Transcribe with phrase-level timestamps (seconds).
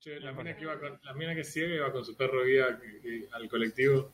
[0.00, 2.78] Che, la mina que iba con, la mina que ciega iba con su perro guía
[2.80, 4.10] que- que- al colectivo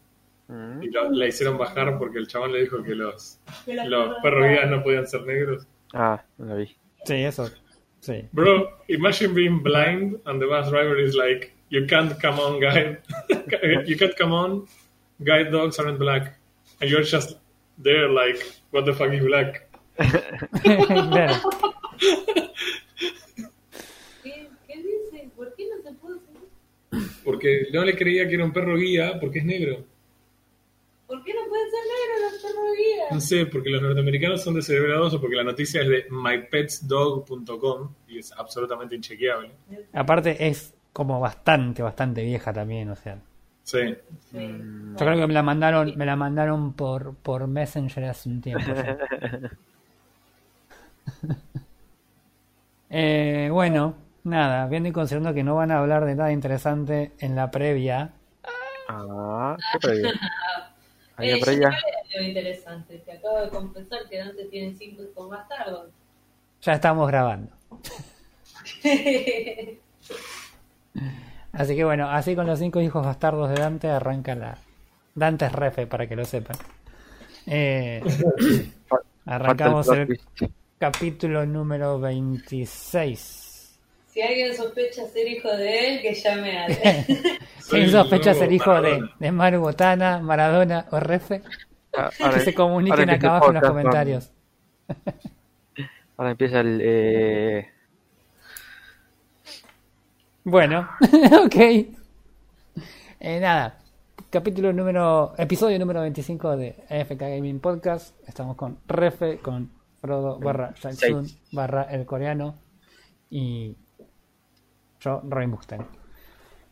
[0.49, 0.83] Mm.
[0.83, 4.69] y lo- la hicieron bajar porque el chabón le dijo que los, los perros guías
[4.71, 5.67] no podían ser negros.
[5.93, 6.77] Ah, no vi.
[7.05, 7.49] Sí, eso.
[8.01, 8.29] Sí.
[8.33, 13.01] Bro, imagine being blind and the bus driver is like, you can't come on, guide.
[13.87, 14.67] you can't come on,
[15.21, 16.37] guide dogs aren't black.
[16.81, 17.39] And you're just
[17.83, 18.39] there like,
[18.73, 19.69] what the fuck is black?
[19.97, 21.35] claro.
[24.23, 25.31] ¿Qué, ¿Qué dice?
[25.35, 27.11] ¿Por qué no se puede seguir?
[27.27, 29.85] Porque no le creía que era un perro guía porque es negro.
[31.09, 33.11] ¿Por qué no pueden ser negros los perros guías?
[33.11, 38.21] No sé, porque los norteamericanos son descerebrados o porque la noticia es de mypetsdog.com y
[38.21, 39.51] es absolutamente inchequeable.
[39.93, 43.19] Aparte es como bastante, bastante vieja también, o sea.
[43.65, 43.81] Sí.
[44.31, 44.39] Sí.
[44.39, 48.71] Yo creo que me la mandaron, me la mandaron por, por Messenger hace un tiempo.
[52.89, 57.37] Eh, bueno, nada, viendo y considerando que no van a hablar de nada interesante en
[57.37, 58.13] la previa,
[58.89, 60.13] Ah, ¿qué previa?
[61.17, 61.71] Hay Eh, una previa.
[62.17, 62.99] lo interesante.
[62.99, 65.91] Te acabo de confesar que Dante tiene cinco hijos bastardos.
[66.61, 67.53] ya estamos grabando.
[71.53, 74.59] Así que bueno, así con los cinco hijos bastardos de Dante arranca la
[75.15, 76.57] Dante es refe para que lo sepan.
[77.47, 78.03] Eh,
[79.27, 80.21] arrancamos el
[80.79, 83.46] capítulo número 26.
[84.17, 86.67] Si alguien sospecha ser hijo de él, que llame a
[87.61, 89.17] Soy ¿Quién sospecha ser hijo de, Maradona.
[89.19, 91.43] de Maru Botana, Maradona o Refe?
[91.95, 94.33] Ah, Que se comuniquen acá abajo en los comentarios.
[94.89, 95.21] vamos.
[96.17, 96.81] Ahora empieza el.
[96.83, 97.69] Eh...
[100.45, 100.89] Bueno,
[101.45, 101.57] ok.
[103.21, 103.79] Eh, nada,
[104.31, 108.17] capítulo número, episodio número 25 de AFK Gaming Podcast.
[108.27, 109.71] Estamos con Refe, con
[110.01, 112.55] Frodo barra Jackson barra el coreano
[113.29, 113.77] y
[115.07, 115.87] yo, Roy Mustang.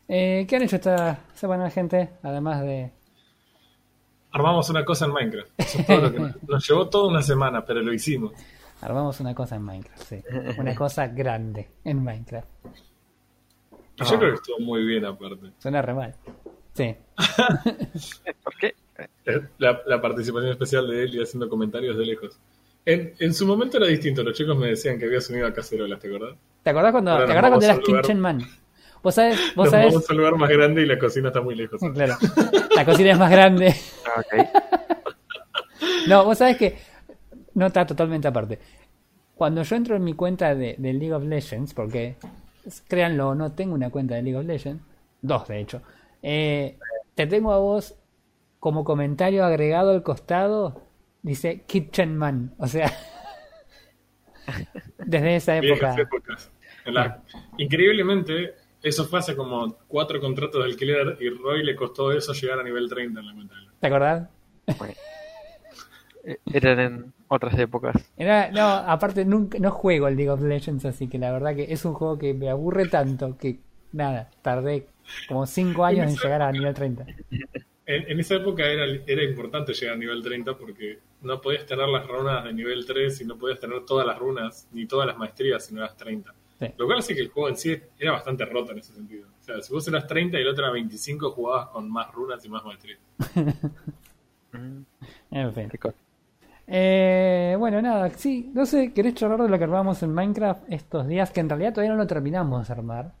[0.07, 2.11] Eh, ¿Qué han hecho esta semana, gente?
[2.21, 2.91] Además de...
[4.31, 5.49] Armamos una cosa en Minecraft.
[5.57, 8.33] Eso es todo lo que nos, nos llevó toda una semana, pero lo hicimos.
[8.81, 10.21] Armamos una cosa en Minecraft, sí.
[10.57, 12.47] Una cosa grande en Minecraft.
[13.97, 15.51] Y yo creo que estuvo muy bien aparte.
[15.57, 16.15] Suena re mal.
[16.73, 16.93] Sí.
[18.43, 18.75] ¿Por qué?
[19.25, 22.37] Eh, La, la participación especial de él y haciendo comentarios de lejos.
[22.85, 24.21] En, en su momento era distinto.
[24.21, 26.35] Los chicos me decían que había sonido a cacerolas, ¿te acordás?
[26.65, 28.41] ¿Te acordás cuando, Ahora ¿te acordás cuando eras Kitchen Man?
[29.03, 31.39] Vos sabés, vos Nos sabés, vamos a un lugar más grande y la cocina está
[31.39, 31.79] muy lejos.
[31.93, 32.15] Claro.
[32.75, 33.75] La cocina es más grande.
[34.05, 34.47] Ah, ok.
[36.07, 36.77] No, vos sabés que
[37.55, 38.59] no está totalmente aparte.
[39.35, 42.15] Cuando yo entro en mi cuenta de, de League of Legends, porque
[42.87, 44.83] créanlo o no, tengo una cuenta de League of Legends,
[45.21, 45.81] dos de hecho,
[46.21, 46.77] eh,
[47.15, 47.95] te tengo a vos
[48.59, 50.81] como comentario agregado al costado,
[51.23, 52.91] dice Kitchen Man, o sea,
[54.97, 55.95] desde esa época.
[55.95, 56.51] Viejas épocas.
[56.85, 57.23] La-
[57.57, 62.59] Increíblemente, eso fue hace como cuatro contratos de alquiler y Roy le costó eso llegar
[62.59, 63.55] a nivel 30 en la cuenta.
[63.79, 64.29] ¿Te acordás?
[66.23, 67.95] Eh, Eran en otras épocas.
[68.17, 71.71] Era, no, aparte nunca, no juego el League of Legends, así que la verdad que
[71.71, 73.59] es un juego que me aburre tanto que
[73.91, 74.87] nada, tardé
[75.27, 77.05] como 5 años en llegar a nivel 30.
[77.87, 81.87] En, en esa época era, era importante llegar a nivel 30 porque no podías tener
[81.87, 85.17] las runas de nivel 3 y no podías tener todas las runas ni todas las
[85.17, 86.33] maestrías si no eras 30.
[86.59, 86.67] Sí.
[86.77, 89.27] Lo cual hace que el juego en sí era bastante roto en ese sentido.
[89.41, 92.43] O sea, si vos eras 30 y el otro era 25, jugabas con más runas
[92.45, 92.99] y más maestrías.
[94.53, 94.81] Mm,
[95.31, 95.69] En fin.
[96.67, 101.07] Eh, bueno, nada, sí, no sé, ¿querés charlar de lo que armamos en Minecraft estos
[101.07, 101.29] días?
[101.29, 103.11] Que en realidad todavía no lo terminamos de armar.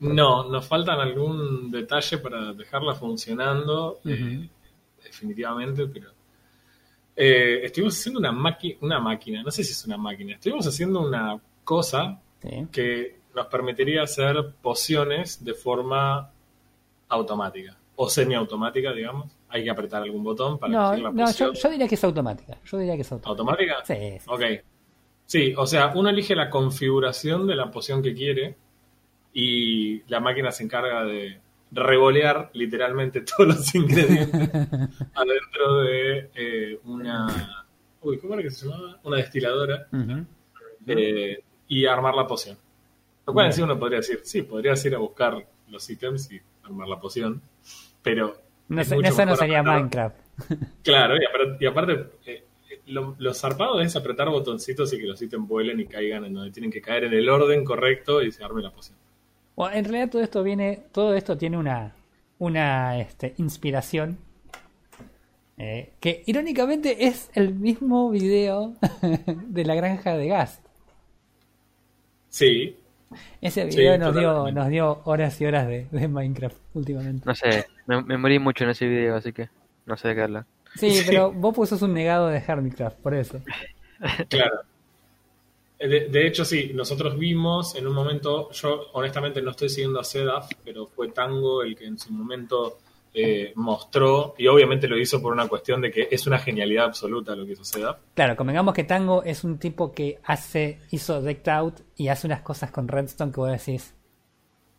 [0.00, 4.48] No, nos faltan algún detalle para dejarla funcionando, eh,
[5.04, 6.10] definitivamente, pero
[7.16, 11.00] eh, estuvimos haciendo una, maqui- una máquina, no sé si es una máquina, estuvimos haciendo
[11.06, 12.66] una cosa Sí.
[12.70, 16.30] que nos permitiría hacer pociones de forma
[17.08, 19.32] automática o semiautomática, digamos.
[19.48, 22.04] Hay que apretar algún botón para No, elegir la no, yo, yo diría que es
[22.04, 22.58] automática.
[22.64, 23.30] Yo diría que es automática.
[23.30, 23.84] ¿Automática?
[23.84, 24.26] Sí, sí.
[24.28, 24.42] Ok.
[25.24, 28.56] Sí, o sea, uno elige la configuración de la poción que quiere
[29.32, 34.50] y la máquina se encarga de revolear literalmente todos los ingredientes
[35.14, 37.66] adentro de eh, una...
[38.00, 39.00] Uy, ¿cómo era que se llamaba?
[39.02, 39.88] Una destiladora
[40.86, 42.56] eh, y armar la poción.
[43.26, 46.88] Lo cual sí uno podría decir, sí, podrías ir a buscar los ítems y armar
[46.88, 47.42] la poción,
[48.02, 48.36] pero...
[48.68, 50.16] No es sé, mucho eso no sería apretar- Minecraft.
[50.82, 52.44] Claro, y aparte, y aparte, eh,
[52.86, 56.50] lo, lo zarpado es apretar botoncitos y que los ítems vuelen y caigan en donde
[56.50, 58.96] tienen que caer en el orden correcto y se arme la poción.
[59.56, 61.94] Bueno, en realidad todo esto viene, todo esto tiene una,
[62.38, 64.18] una este, inspiración
[65.58, 70.60] eh, que irónicamente es el mismo video de la granja de gas.
[72.28, 72.76] Sí,
[73.40, 77.22] Ese Sí, video nos, dio, nos dio horas y horas de, de Minecraft últimamente.
[77.24, 79.48] No sé, me, me morí mucho en ese video, así que
[79.86, 80.44] no sé de qué hablar.
[80.74, 81.04] Sí, Sí.
[81.06, 83.40] pero vos pues sos un negado de Hermitcraft, por eso.
[84.28, 84.60] Claro.
[85.78, 90.04] De, de hecho, sí, nosotros vimos en un momento, yo honestamente no estoy siguiendo a
[90.04, 92.78] Sedaf, pero fue Tango el que en su momento
[93.20, 97.34] eh, mostró, y obviamente lo hizo por una cuestión de que es una genialidad absoluta
[97.34, 97.98] lo que hizo Sedaf.
[98.14, 102.42] Claro, convengamos que Tango es un tipo que hace, hizo Decked Out y hace unas
[102.42, 103.92] cosas con Redstone que vos decís,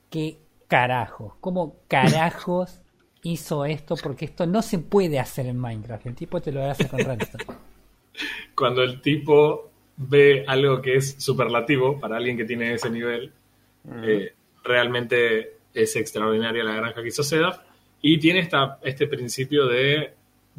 [0.10, 0.38] ¿qué
[0.70, 1.34] carajos?
[1.42, 2.82] ¿Cómo carajos
[3.24, 3.96] hizo esto?
[4.02, 6.06] Porque esto no se puede hacer en Minecraft.
[6.06, 7.44] El tipo te lo hace con Redstone.
[8.56, 13.34] Cuando el tipo ve algo que es superlativo para alguien que tiene ese nivel,
[14.02, 14.34] eh,
[14.64, 17.69] realmente es extraordinaria la granja que hizo Sedaf.
[18.02, 20.14] Y tiene esta, este principio de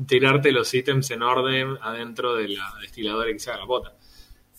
[0.06, 3.92] tirarte los ítems en orden adentro de la destiladora que se haga la bota.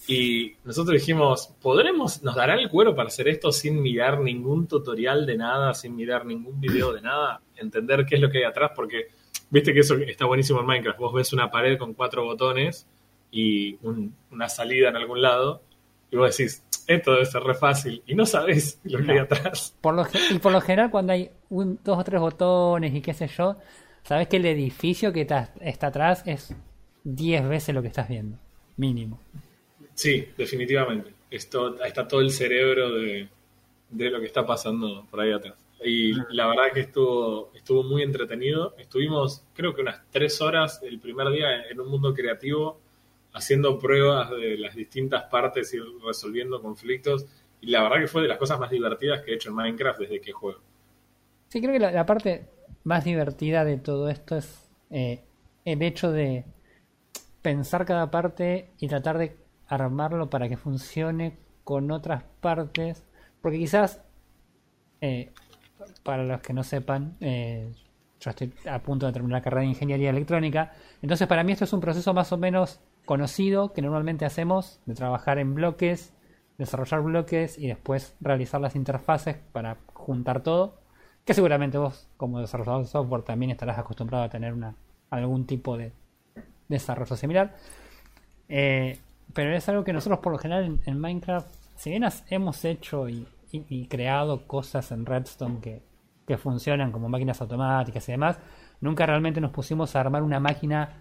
[0.07, 5.25] Y nosotros dijimos, ¿podremos, nos dará el cuero para hacer esto sin mirar ningún tutorial
[5.27, 7.41] de nada, sin mirar ningún video de nada?
[7.55, 9.09] Entender qué es lo que hay atrás, porque
[9.51, 10.99] viste que eso está buenísimo en Minecraft.
[10.99, 12.87] Vos ves una pared con cuatro botones
[13.31, 15.61] y un- una salida en algún lado,
[16.11, 19.13] y vos decís, esto debe ser re fácil, y no sabés lo que No.
[19.13, 19.75] hay atrás.
[19.81, 23.01] Por lo, ge- y por lo general cuando hay un, dos o tres botones y
[23.01, 23.55] qué sé yo,
[24.03, 26.53] sabes que el edificio que está atrás es
[27.03, 28.37] 10 veces lo que estás viendo,
[28.77, 29.19] mínimo.
[29.93, 31.13] Sí, definitivamente.
[31.29, 33.29] Esto, está todo el cerebro de,
[33.89, 35.55] de lo que está pasando por ahí atrás.
[35.83, 38.75] Y la verdad que estuvo, estuvo muy entretenido.
[38.77, 42.80] Estuvimos, creo que unas tres horas el primer día en un mundo creativo,
[43.33, 47.25] haciendo pruebas de las distintas partes y resolviendo conflictos.
[47.61, 49.99] Y la verdad que fue de las cosas más divertidas que he hecho en Minecraft
[49.99, 50.59] desde que juego.
[51.47, 52.47] Sí, creo que la, parte
[52.83, 55.23] más divertida de todo esto es eh,
[55.65, 56.45] el hecho de
[57.41, 59.37] pensar cada parte y tratar de
[59.67, 63.03] armarlo para que funcione con otras partes.
[63.41, 64.01] Porque quizás,
[65.01, 65.31] eh,
[66.03, 67.71] para los que no sepan, eh,
[68.19, 70.73] yo estoy a punto de terminar la carrera de ingeniería electrónica.
[71.01, 74.95] Entonces, para mí esto es un proceso más o menos conocido que normalmente hacemos de
[74.95, 76.13] trabajar en bloques,
[76.57, 80.79] desarrollar bloques y después realizar las interfaces para juntar todo.
[81.25, 84.75] Que seguramente vos, como desarrollador de software, también estarás acostumbrado a tener una,
[85.09, 85.91] algún tipo de
[86.67, 87.55] desarrollo similar.
[88.49, 88.99] Eh,
[89.33, 93.27] pero es algo que nosotros por lo general en, Minecraft, si bien hemos hecho y,
[93.51, 95.81] y- y creado cosas en Redstone que,
[96.27, 98.39] que funcionan como máquinas automáticas y demás,
[98.81, 100.97] nunca realmente nos pusimos a armar una máquina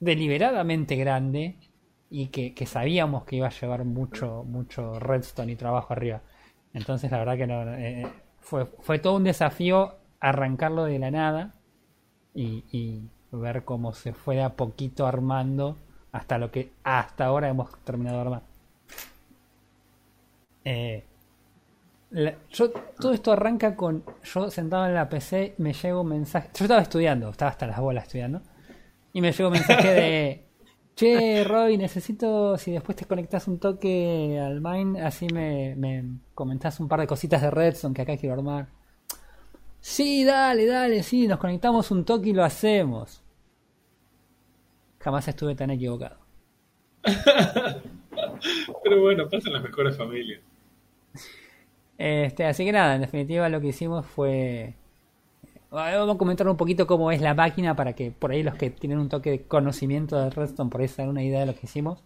[0.00, 1.56] deliberadamente grande
[2.10, 6.22] y que, que sabíamos que iba a llevar mucho, mucho Redstone y trabajo arriba.
[6.74, 8.06] Entonces la verdad que no, eh,
[8.40, 11.54] fue, fue todo un desafío arrancarlo de la nada
[12.34, 13.02] y, y
[13.32, 15.76] ver cómo se fue de a poquito armando
[16.12, 18.42] hasta lo que hasta ahora hemos terminado de armar.
[20.64, 21.02] Eh,
[22.10, 26.50] la- yo, todo esto arranca con yo sentado en la PC, me llega un mensaje.
[26.54, 28.42] Yo estaba estudiando, estaba hasta las bolas estudiando.
[29.12, 30.44] Y me llegó un mensaje de
[30.94, 36.04] Che, Roy, necesito si después te conectas un toque al Mine, así me, me
[36.34, 38.68] comentás un par de cositas de Redstone que acá quiero armar.
[39.80, 43.22] Sí, dale, dale, sí, nos conectamos un toque y lo hacemos.
[44.98, 46.18] Jamás estuve tan equivocado.
[48.84, 50.40] Pero bueno, pasan las mejores familias.
[51.96, 54.74] Este, así que nada, en definitiva lo que hicimos fue...
[55.70, 58.70] Vamos a comentar un poquito cómo es la máquina para que por ahí los que
[58.70, 61.60] tienen un toque de conocimiento de Redstone por ahí se una idea de lo que
[61.64, 62.02] hicimos.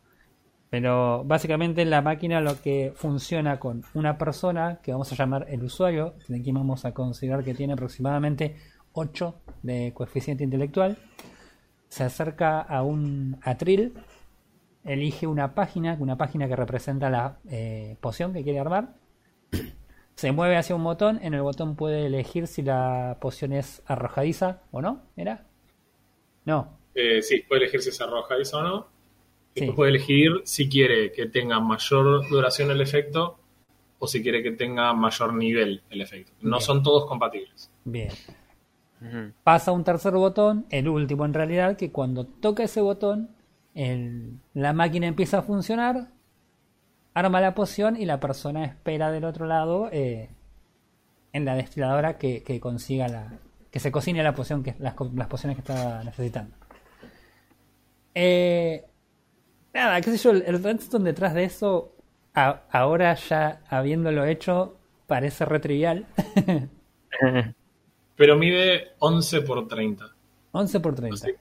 [0.69, 5.63] Pero básicamente la máquina lo que funciona con una persona que vamos a llamar el
[5.63, 8.57] usuario, de quien vamos a considerar que tiene aproximadamente
[8.93, 10.99] 8 de coeficiente intelectual,
[11.89, 13.95] se acerca a un atril,
[14.83, 18.97] elige una página, una página que representa la eh, poción que quiere armar,
[20.17, 24.63] se mueve hacia un botón, en el botón puede elegir si la poción es arrojadiza
[24.73, 25.47] o no, ¿era?
[26.47, 28.89] No, Eh, sí, puede elegir si es arrojadizo o no.
[29.57, 29.67] Sí.
[29.67, 33.39] Después puede elegir si quiere que tenga mayor duración el efecto
[33.99, 36.33] o si quiere que tenga mayor nivel el efecto.
[36.43, 36.61] No Bien.
[36.61, 37.71] son todos compatibles.
[37.85, 38.19] bien.
[39.43, 43.31] Pasa un tercer botón, el último en realidad, que cuando toca ese botón,
[43.75, 46.09] el- la máquina empieza a funcionar,
[47.15, 50.29] arma la poción y la persona espera del otro lado eh,
[51.33, 53.33] en la destiladora que, que consiga la.
[53.71, 56.57] que se cocine la poción, que, las, las pociones que está necesitando.
[58.15, 58.85] Eh,
[59.73, 61.93] nada, qué sé yo, el, el redstone detrás de eso,
[62.35, 66.07] a- ahora ya habiéndolo hecho, parece re trivial.
[68.17, 70.05] Pero mide 11 por 30.
[70.53, 71.15] 11 por 30.
[71.15, 71.33] Así,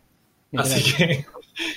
[0.51, 0.71] Literal.
[0.71, 1.25] así que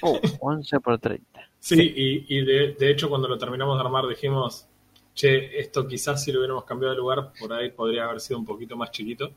[0.03, 1.36] Oh, 11 por 30.
[1.61, 4.67] Sí, y, y de, de hecho cuando lo terminamos de armar dijimos,
[5.15, 8.45] che, esto quizás si lo hubiéramos cambiado de lugar, por ahí podría haber sido un
[8.45, 9.31] poquito más chiquito.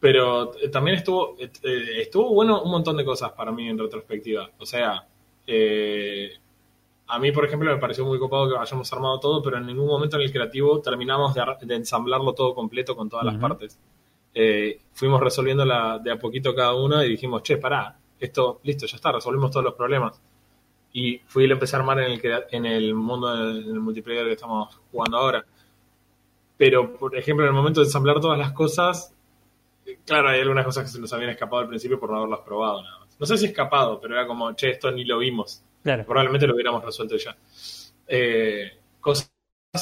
[0.00, 3.78] Pero eh, también estuvo, eh, eh, estuvo bueno un montón de cosas para mí en
[3.78, 4.50] retrospectiva.
[4.58, 5.06] O sea,
[5.46, 6.30] eh,
[7.06, 9.86] a mí, por ejemplo, me pareció muy copado que hayamos armado todo, pero en ningún
[9.86, 13.78] momento en el creativo terminamos de, de ensamblarlo todo completo con todas las partes.
[14.34, 18.86] Eh, fuimos resolviendo la, de a poquito cada una y dijimos, che, pará, esto, listo,
[18.86, 20.20] ya está, resolvimos todos los problemas.
[20.94, 24.24] Y fui y lo empecé a armar en el, en el mundo del el multiplayer
[24.26, 25.44] que estamos jugando ahora.
[26.56, 29.12] Pero, por ejemplo, en el momento de ensamblar todas las cosas,
[30.06, 32.82] claro, hay algunas cosas que se nos habían escapado al principio por no haberlas probado
[32.82, 33.16] nada más.
[33.18, 36.04] No sé si escapado, pero era como, che, esto ni lo vimos Claro.
[36.06, 37.36] probablemente lo hubiéramos resuelto ya.
[38.06, 38.70] Eh,
[39.00, 39.30] cosas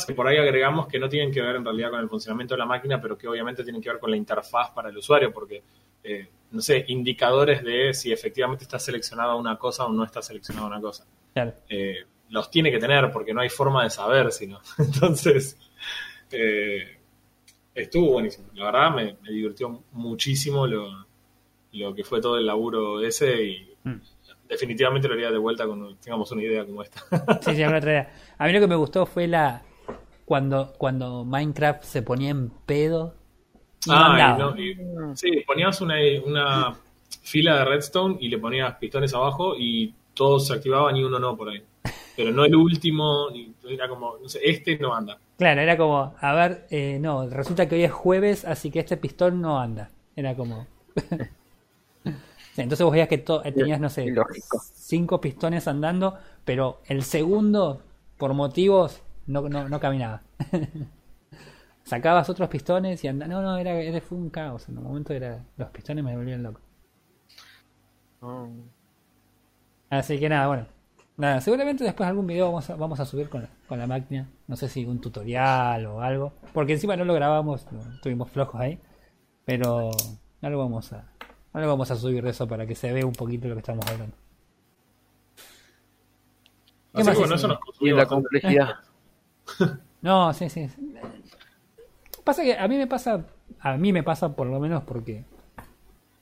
[0.06, 2.58] que por ahí agregamos que no tienen que ver en realidad con el funcionamiento de
[2.58, 5.62] la máquina, pero que obviamente tienen que ver con la interfaz para el usuario, porque,
[6.02, 10.66] eh, no sé, indicadores de si efectivamente está seleccionada una cosa o no está seleccionada
[10.68, 11.04] una cosa.
[11.34, 11.54] Claro.
[11.68, 11.96] Eh,
[12.28, 14.60] los tiene que tener porque no hay forma de saber, sino.
[14.78, 15.58] Entonces,
[16.30, 16.98] eh,
[17.74, 18.48] estuvo buenísimo.
[18.54, 21.06] La verdad me, me divirtió muchísimo lo,
[21.72, 24.00] lo que fue todo el laburo ese y Mm.
[24.48, 27.00] definitivamente lo haría de vuelta cuando tengamos una idea como esta.
[27.40, 28.12] Sí, sí, alguna otra idea.
[28.38, 29.62] A mí lo que me gustó fue la
[30.24, 33.16] cuando cuando Minecraft se ponía en pedo
[33.88, 36.76] Ah, y no, y- sí, ponías una, una
[37.22, 41.36] fila de redstone y le ponías pistones abajo y todos se activaban y uno no
[41.36, 41.62] por ahí.
[42.16, 45.18] Pero no el último, ni- era como, no sé, este no anda.
[45.38, 48.96] Claro, era como, a ver, eh, no, resulta que hoy es jueves, así que este
[48.96, 49.90] pistón no anda.
[50.14, 50.66] Era como...
[52.56, 54.12] Entonces vos veías que to- tenías, no sé,
[54.74, 57.80] cinco pistones andando, pero el segundo,
[58.18, 60.20] por motivos, no, no, no caminaba.
[61.84, 63.32] Sacabas otros pistones y andaba...
[63.32, 64.68] No, no, era, era, fue un caos.
[64.68, 66.60] En un momento era los pistones me volvían loco.
[68.20, 68.48] Oh.
[69.90, 70.66] Así que nada, bueno.
[71.16, 74.28] Nada, seguramente después algún video vamos a, vamos a subir con la, con la máquina.
[74.46, 76.32] No sé si un tutorial o algo.
[76.52, 78.80] Porque encima no lo grabamos, no, estuvimos flojos ahí.
[79.44, 79.90] Pero
[80.40, 81.12] algo vamos a
[81.52, 83.86] algo vamos a subir de eso para que se vea un poquito lo que estamos
[83.86, 84.16] hablando.
[86.94, 88.76] ¿Qué Así más que bueno, eso nos Y la complejidad.
[90.02, 90.68] No, sí, sí.
[92.24, 93.26] Pasa que a mí me pasa,
[93.60, 95.24] a mí me pasa por lo menos porque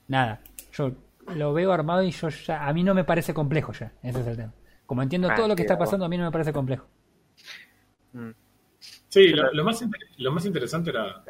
[0.07, 0.41] nada,
[0.73, 0.91] yo
[1.35, 4.27] lo veo armado y yo ya, a mí no me parece complejo ya, ese es
[4.27, 4.53] el tema.
[4.85, 6.85] Como entiendo Ah, todo lo que está pasando, a mí no me parece complejo.
[8.13, 8.31] Mm.
[9.07, 9.83] Sí, lo, lo más,
[10.17, 11.23] lo más interesante era,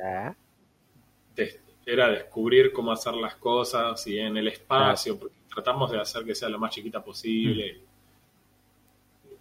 [1.85, 6.35] era descubrir cómo hacer las cosas y en el espacio, porque tratamos de hacer que
[6.35, 7.81] sea lo más chiquita posible.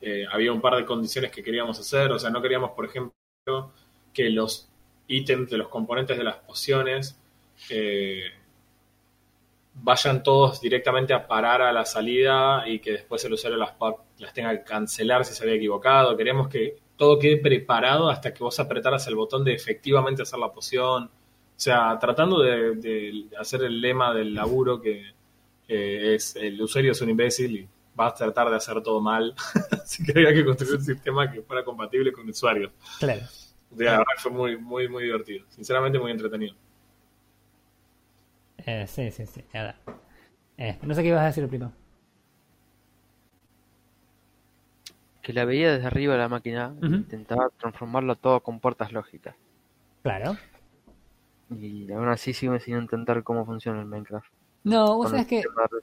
[0.01, 3.13] Eh, había un par de condiciones que queríamos hacer, o sea, no queríamos, por ejemplo,
[4.13, 4.70] que los
[5.11, 7.19] ítems de los componentes de las pociones
[7.69, 8.23] eh,
[9.75, 13.75] vayan todos directamente a parar a la salida y que después el usuario las,
[14.19, 16.17] las tenga que cancelar si se había equivocado.
[16.17, 20.53] Queríamos que todo quede preparado hasta que vos apretaras el botón de efectivamente hacer la
[20.53, 21.05] poción.
[21.05, 25.13] O sea, tratando de, hacer el lema del laburo que
[25.69, 29.35] eh, es el usuario es un imbécil y va a tratar de hacer todo mal.
[29.83, 32.73] Así que había que construir un sistema que fuera compatible con usuarios.
[32.99, 33.23] Claro.
[33.77, 35.45] La verdad fue muy, muy, muy divertido.
[35.51, 36.55] Sinceramente, muy entretenido.
[38.59, 39.77] Eh, sí, sí, sí, nada.
[40.59, 41.73] Eh, no sé qué ibas a decir primo.
[45.23, 46.95] que la veía desde arriba la máquina e Ujú.
[46.95, 49.35] intentaba transformarlo todo con puertas lógicas.
[50.03, 50.37] Claro.
[51.51, 54.33] Y aún así sigo sin entender cómo funciona el Minecraft.
[54.65, 55.83] No, vos Con sabés que, de-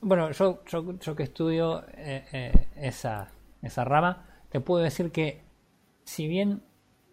[0.00, 3.28] bueno, yo, yo, yo que estudio eh, eh, esa,
[3.62, 5.44] esa rama, te puedo decir que
[6.04, 6.62] si bien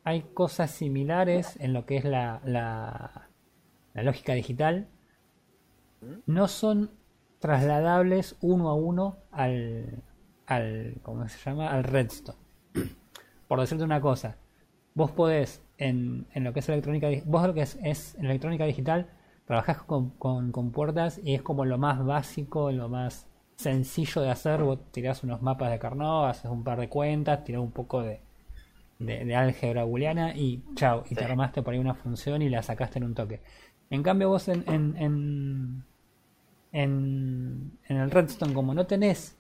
[0.08, 3.28] hay cosas similares en lo que es la, la,
[3.94, 4.88] la lógica digital,
[6.26, 6.92] no son
[7.40, 10.02] trasladables uno a uno al,
[10.46, 11.72] al ¿cómo se llama?
[11.72, 12.38] al redstone.
[13.50, 14.38] Por decirte una cosa,
[14.94, 19.10] vos podés en, en lo que es electrónica vos lo que es, es electrónica digital
[19.44, 24.30] trabajás con, con, con puertas y es como lo más básico, lo más sencillo de
[24.30, 24.64] hacer.
[24.64, 28.22] Vos tirás unos mapas de Carnot, haces un par de cuentas, tirás un poco de,
[29.00, 32.64] de, de álgebra booleana y chao, y te armaste por ahí una función y la
[32.64, 33.42] sacaste en un toque.
[33.90, 35.84] En cambio vos en, en, en,
[36.72, 39.38] en, en el Redstone, como no tenés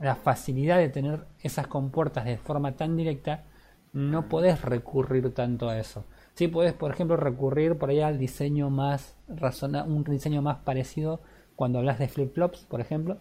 [0.00, 3.44] la facilidad de tener esas compuertas de forma tan directa,
[3.92, 6.04] no podés recurrir tanto a eso.
[6.34, 11.20] Sí podés, por ejemplo, recurrir por ahí al diseño más razona un diseño más parecido
[11.56, 13.18] cuando hablas de flip-flops, por ejemplo.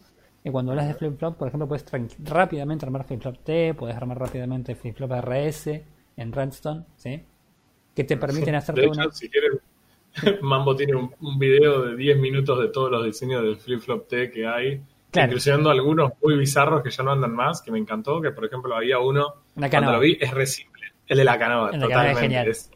[0.48, 1.86] Y cuando hablas de flip-flop, por ejemplo, puedes
[2.24, 5.84] rápidamente armar flip-flop T, puedes armar rápidamente flip-flop RS
[6.16, 7.22] en Redstone, ¿sí?
[7.94, 9.12] Que te permiten hacer De hecho, una...
[9.12, 9.60] si quieren,
[10.42, 14.32] Mambo tiene un, un video de 10 minutos de todos los diseños del flip-flop T
[14.32, 15.28] que hay Claro.
[15.34, 18.74] incluyendo algunos muy bizarros que ya no andan más, que me encantó, que por ejemplo
[18.74, 20.94] había uno, cuando lo vi, es re simple.
[21.08, 22.22] El de la canoa, canoa es totalmente.
[22.22, 22.48] genial.
[22.48, 22.72] Es-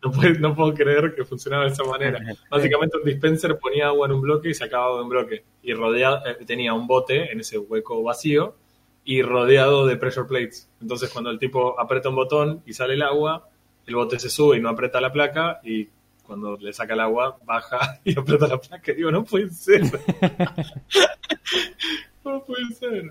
[0.04, 2.18] no, puedo, no puedo creer que funcionaba de esa manera.
[2.50, 5.44] Básicamente un dispenser ponía agua en un bloque y sacaba de un bloque.
[5.62, 8.56] Y rodeado, eh, tenía un bote en ese hueco vacío
[9.04, 10.68] y rodeado de pressure plates.
[10.80, 13.48] Entonces cuando el tipo aprieta un botón y sale el agua,
[13.86, 15.88] el bote se sube y no aprieta la placa y
[16.22, 18.92] cuando le saca el agua baja y aprieta la placa.
[18.92, 19.82] Digo, no puede ser.
[22.24, 23.10] no puede ser.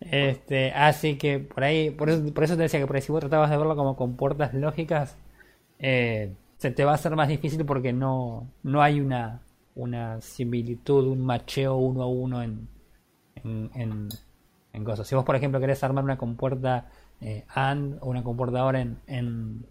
[0.00, 3.12] Este, así que por ahí, por eso, por eso te decía que por ahí si
[3.12, 5.18] vos tratabas de verlo como con puertas lógicas,
[5.80, 9.42] eh, se te va a hacer más difícil porque no, no hay una,
[9.74, 12.68] una similitud, un macheo uno a uno en,
[13.44, 14.08] en,
[14.72, 15.06] en, cosas.
[15.08, 18.98] Si vos, por ejemplo, querés armar una compuerta eh, AND o una compuerta ahora en,
[19.06, 19.66] en,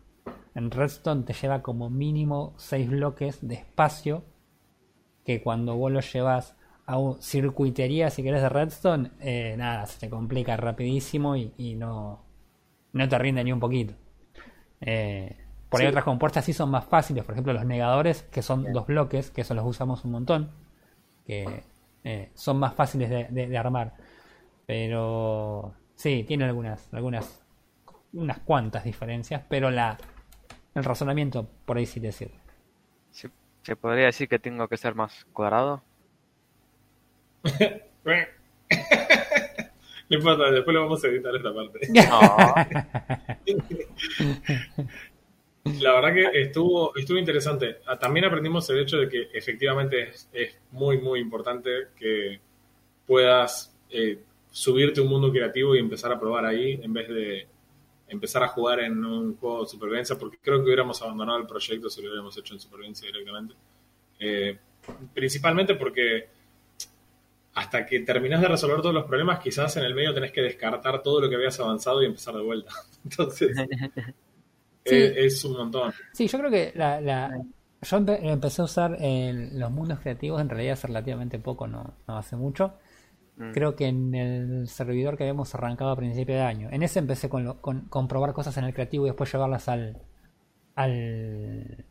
[0.55, 4.23] en Redstone, te lleva como mínimo 6 bloques de espacio
[5.23, 6.55] que cuando vos lo llevas
[6.87, 11.75] a un circuitería, si querés, de Redstone, eh, nada, se te complica rapidísimo y, y
[11.75, 12.25] no,
[12.93, 13.93] no te rinde ni un poquito.
[14.81, 15.38] Eh,
[15.69, 15.89] por ahí Sí.
[15.89, 19.41] otras compuertas sí son más fáciles, por ejemplo los negadores, que son dos bloques, que
[19.41, 20.51] eso los usamos un montón,
[21.25, 21.63] que
[22.03, 23.93] eh, son más fáciles de, de- de armar.
[24.65, 27.43] Pero sí, tiene algunas, algunas,
[28.13, 29.97] unas cuantas diferencias, pero la
[30.75, 32.39] el razonamiento por ahí sí te sirve.
[33.11, 33.29] ¿Se,
[33.63, 35.81] se podría decir que tengo que ser más cuadrado?
[40.11, 41.79] No importa, después lo vamos a editar esta parte.
[41.93, 42.55] No.
[45.79, 47.77] La verdad que estuvo, estuvo interesante.
[47.85, 52.39] Ah, También aprendimos el hecho de que efectivamente es, muy, muy importante que
[53.05, 54.19] puedas eh,
[54.51, 57.47] subirte a un mundo creativo y empezar a probar ahí en vez de
[58.07, 61.89] empezar a jugar en un juego de supervivencia, porque creo que hubiéramos abandonado el proyecto
[61.89, 63.53] si lo hubiéramos hecho en supervivencia directamente.
[64.19, 64.57] Eh,
[65.13, 66.27] principalmente porque
[67.53, 71.03] hasta que terminás de resolver todos los problemas, quizás en el medio tenés que descartar
[71.03, 72.71] todo lo que habías avanzado y empezar de vuelta.
[73.03, 73.57] Entonces,
[74.85, 74.95] Sí.
[74.95, 75.93] eh, es un montón.
[76.13, 77.41] Sí, yo creo que la, la-
[77.81, 81.93] yo empe- empecé a usar el- los mundos creativos en realidad hace relativamente poco, no,
[82.07, 82.73] no hace mucho.
[83.37, 83.51] Mm.
[83.53, 86.69] Creo que en el servidor que habíamos arrancado a principio de año.
[86.71, 89.97] En ese empecé con, lo- con comprobar cosas en el creativo y después llevarlas al,
[90.75, 91.85] al,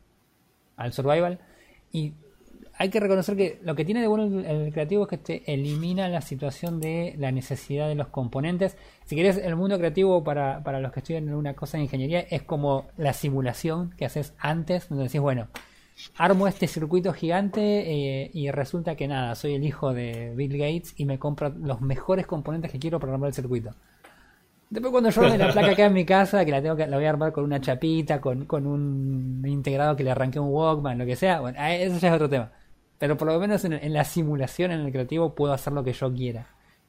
[0.75, 1.39] al survival.
[1.91, 2.13] Y
[2.79, 6.07] hay que reconocer que lo que tiene de bueno el, creativo es que te elimina
[6.07, 8.77] la situación de la necesidad de los componentes.
[9.03, 12.41] Si querés, el mundo creativo para, para los que estudian una cosa de ingeniería es
[12.43, 15.49] como la simulación que haces antes, donde decís, bueno,
[16.15, 20.93] armo este circuito gigante eh, y resulta que nada, soy el hijo de Bill Gates
[20.95, 23.75] y me compro los mejores componentes que quiero para armar el circuito.
[24.69, 26.95] Después cuando yo arme la placa acá en mi casa, que la tengo que, la
[26.95, 30.97] voy a armar con una chapita, con, con un integrado que le arranqué un Walkman,
[30.97, 32.53] lo que sea, bueno, ah, eso ya es otro tema.
[32.99, 36.13] Pero por lo menos en, la simulación, en el creativo, puedo hacer lo que yo
[36.13, 36.47] quiera.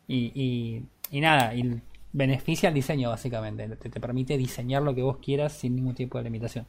[0.08, 0.84] Y, y,
[1.16, 1.80] y nada, y
[2.12, 3.68] beneficia al diseño básicamente.
[3.76, 6.66] Te, te permite diseñar lo que vos quieras sin ningún tipo de limitación.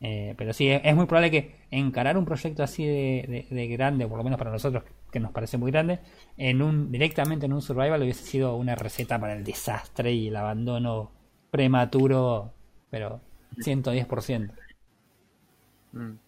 [0.00, 4.06] Eh, pero sí, es, muy probable que encarar un proyecto así de, de- de grande,
[4.06, 6.00] por lo menos para nosotros, que nos parece muy grande,
[6.36, 10.36] en un directamente en un survival hubiese sido una receta para el desastre y el
[10.36, 11.10] abandono
[11.50, 12.52] prematuro,
[12.90, 13.20] pero
[13.60, 14.54] 110%.
[15.94, 16.18] Mm.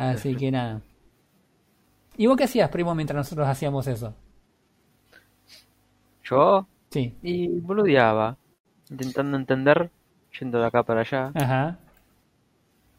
[0.00, 0.80] Así que nada.
[2.16, 4.14] ¿Y vos qué hacías, primo, mientras nosotros hacíamos eso?
[6.24, 7.14] Yo Sí.
[7.22, 8.36] y boludeaba,
[8.90, 9.90] intentando entender,
[10.38, 11.78] yendo de acá para allá, Ajá.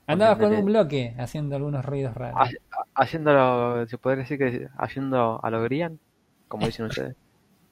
[0.08, 2.40] Andabas con un bloque haciendo algunos ruidos raros.
[2.40, 6.00] ha- haciéndolo, se podría decir que haciendo a lo Grian,
[6.48, 7.16] como dicen ustedes,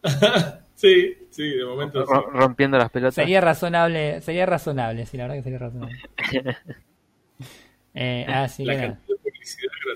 [0.76, 2.14] Sí, sí, de momento sí.
[2.32, 3.16] Rompiendo las pelotas.
[3.16, 5.98] Sería razonable, sería razonable, sí, la verdad que sería razonable.
[7.94, 9.00] eh, así La que nada.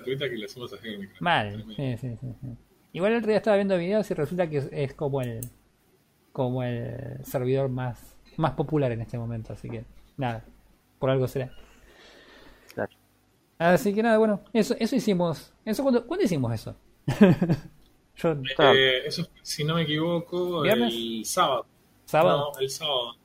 [0.03, 0.77] Gratuita que le hacemos a
[1.19, 2.47] Mal, sí, sí, sí, sí.
[2.93, 5.41] Igual el otro día estaba viendo videos y resulta que es, es como el
[6.31, 9.85] como el servidor más más popular en este momento, así que
[10.17, 10.43] nada,
[10.99, 11.51] por algo será.
[12.73, 12.91] Claro.
[13.57, 15.53] Así que nada, bueno, eso eso hicimos.
[15.65, 16.75] Eso cuándo, ¿cuándo hicimos eso?
[18.15, 18.37] Yo
[18.75, 20.93] Eh, eso, si no me equivoco, ¿Viernes?
[20.93, 21.65] el sábado.
[22.05, 22.51] sábado.
[22.53, 23.15] No, el sábado.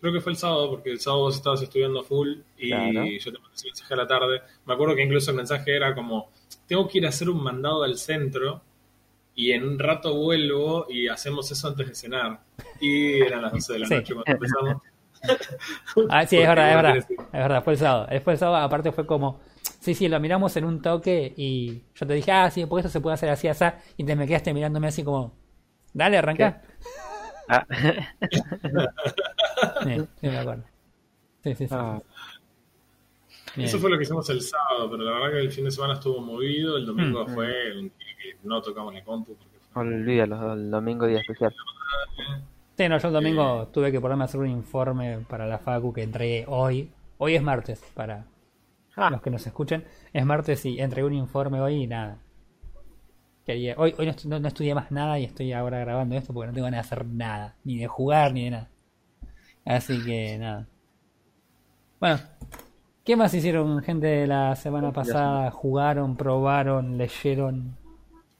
[0.00, 3.04] Creo que fue el sábado, porque el sábado vos estabas estudiando full y Claro.
[3.04, 4.42] yo te mandé ese mensaje a la tarde.
[4.64, 6.30] Me acuerdo que incluso el mensaje era como,
[6.66, 8.60] tengo que ir a hacer un mandado al centro
[9.34, 12.40] y en un rato vuelvo y hacemos eso antes de cenar.
[12.80, 13.94] Y eran las 12 de la Sí.
[13.94, 14.82] noche cuando empezamos.
[16.10, 16.96] Ah, sí, es verdad, es verdad.
[17.08, 18.06] Es verdad, fue el sábado.
[18.22, 19.40] Fue el sábado, aparte fue como,
[19.80, 22.92] sí, sí, lo miramos en un toque y yo te dije, ah, sí, porque esto
[22.92, 23.64] se puede hacer así, así,
[23.96, 25.34] y te me quedaste mirándome así como,
[25.92, 26.62] dale, arranca.
[27.48, 27.66] Ah,
[29.82, 30.64] Sí, sí, me acuerdo.
[31.42, 31.74] Sí, sí, sí.
[31.76, 32.00] ah.
[33.56, 35.94] Eso fue lo que hicimos el sábado, pero la verdad que el fin de semana
[35.94, 36.76] estuvo movido.
[36.76, 37.34] El domingo Mm.
[37.34, 39.34] fue un día que no tocamos la compu.
[39.34, 41.54] Porque fue- Olvídalo, el domingo día especial.
[42.76, 43.16] Sí, no, yo el Eh.
[43.16, 46.90] domingo tuve que ponerme a hacer un informe para la Facu que entregué hoy.
[47.18, 48.26] Hoy es martes, para
[48.96, 49.10] Ah.
[49.10, 49.84] los que nos escuchen.
[50.12, 52.18] Es martes y entregué un informe hoy y nada.
[53.48, 56.48] Quería, hoy hoy no, no- no estudié más nada y estoy ahora grabando esto porque
[56.48, 57.56] no tengo ganas de hacer nada.
[57.64, 58.68] Ni de jugar, ni de nada.
[59.64, 60.66] Así que nada.
[61.98, 62.20] Bueno,
[63.06, 65.50] ¿qué más hicieron gente de la semana pasada?
[65.50, 67.74] ¿Jugaron, probaron, leyeron?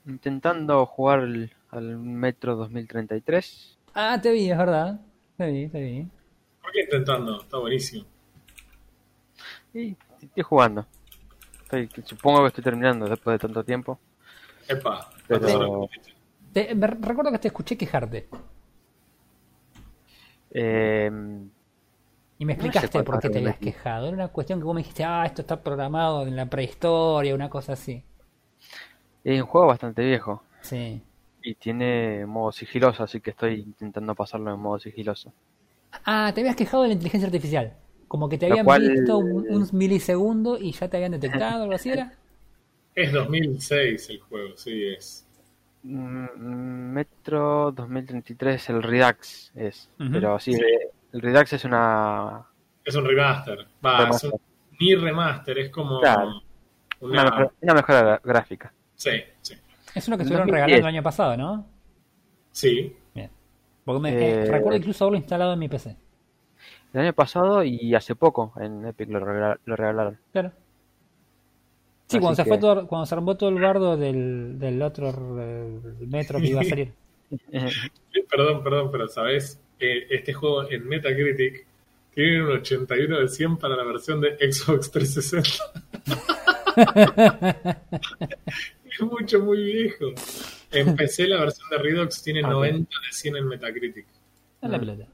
[0.05, 3.79] Intentando jugar el- al Metro 2033.
[3.95, 5.01] Ah, te vi, es verdad.
[5.37, 6.07] Te vi, te vi.
[6.61, 7.41] ¿Por qué intentando?
[7.41, 8.05] Está buenísimo.
[9.73, 10.85] Y estoy jugando.
[11.63, 13.99] Estoy- supongo que estoy terminando después de tanto tiempo.
[14.69, 15.89] Epa, Pero-.
[16.53, 18.27] Te- me recuerdo que te escuché quejarte.
[20.51, 21.09] Eh,
[22.39, 24.07] Y me No sé explicaste por qué te habías quejado.
[24.07, 27.49] Era una cuestión que vos me dijiste, ah, esto está programado en la prehistoria, una
[27.49, 28.03] cosa así.
[29.23, 30.41] es un juego bastante viejo.
[30.61, 31.01] Sí.
[31.43, 35.31] Y tiene modo sigiloso, así que estoy intentando pasarlo en modo sigiloso.
[36.05, 37.73] Ah, te habías quejado de la inteligencia artificial.
[38.07, 41.63] Como que te Lo habían cual- visto un, un milisegundo y ya te habían detectado,
[41.63, 42.13] algo así era.
[42.95, 45.25] Es 2006 el juego, sí, es.
[45.83, 49.89] Mm, Metro 2033, el Redux es.
[49.97, 50.53] Pero sí,
[51.13, 52.45] el Redux es una,
[52.83, 53.65] Es un remaster.
[53.85, 54.33] Va, es un,
[54.79, 56.41] ni remaster, es como Claro.
[56.99, 57.11] una.
[57.11, 58.73] una, mejora, una mejora gra- gráfica.
[58.95, 59.55] Sí, sí.
[59.95, 60.51] Es uno que estuvieron 2010.
[60.51, 61.65] regalando el año pasado, ¿no?
[62.51, 63.29] Sí, Bien.
[63.85, 65.95] Porque me, eh, Eh, recuerdo incluso haberlo instalado en mi PC.
[66.93, 69.19] El año pasado y hace poco en Epic lo
[69.75, 70.19] regalaron.
[70.33, 70.51] Claro.
[72.09, 75.13] Sí, cuando se, que- fue todo, cuando se armó todo el bardo del, del otro
[76.07, 76.91] metro que iba a salir.
[78.29, 81.65] Perdón, perdón, pero sabes, Eh, este juego en Metacritic
[82.13, 85.63] tiene un 81 de 100 para la versión de Xbox 360.
[88.91, 90.05] es mucho, muy viejo.
[90.71, 92.51] Empecé la versión de Redux, tiene Ok.
[92.51, 94.05] 90 de 100 en Metacritic.
[94.61, 95.05] A la pelota.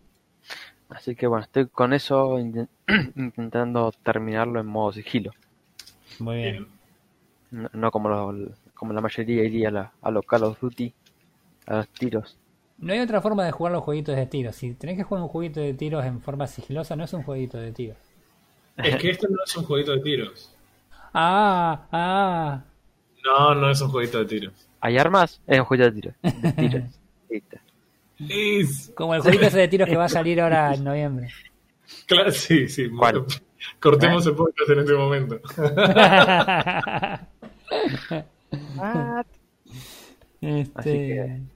[0.90, 2.68] Así que bueno, estoy con eso inten-
[3.16, 5.32] intentando terminarlo en modo sigilo.
[6.20, 6.54] Muy bien.
[6.54, 6.68] Bien.
[7.56, 10.94] No, no como, lo- como la mayoría iría a, la, a los Call of Duty,
[11.68, 12.38] a los tiros.
[12.80, 14.56] No hay otra forma de jugar los jueguitos de tiros.
[14.58, 17.58] Si tenés que jugar un jueguito de tiros en forma sigilosa, no es un jueguito
[17.58, 17.98] de tiros.
[18.76, 20.52] Es que este no es un jueguito de tiros.
[21.18, 22.62] Ah, ah.
[23.24, 24.68] No, no es un jueguito de tiros.
[24.82, 25.40] ¿Hay armas?
[25.48, 26.14] Es un juego de tiros.
[26.22, 26.84] De tiros.
[28.96, 31.30] Como el jueguito ese de tiros que va a salir ahora en noviembre.
[32.06, 32.90] Claro, sí, sí.
[32.90, 33.24] ¿Cuál?
[33.80, 35.40] Cortemos el podcast en este momento.
[40.42, 40.72] este...
[40.76, 41.50] Así que- Bien.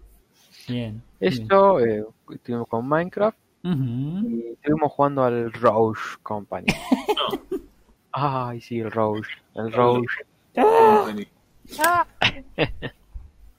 [0.67, 1.03] bien.
[1.19, 4.27] Esto, eh, estuvimos con Minecraft Ujú.
[4.29, 6.67] y estuvimos jugando al Rouge Company.
[6.69, 7.59] No.
[8.11, 9.29] Ay, sí, el Rouge.
[9.55, 10.07] El Rouge.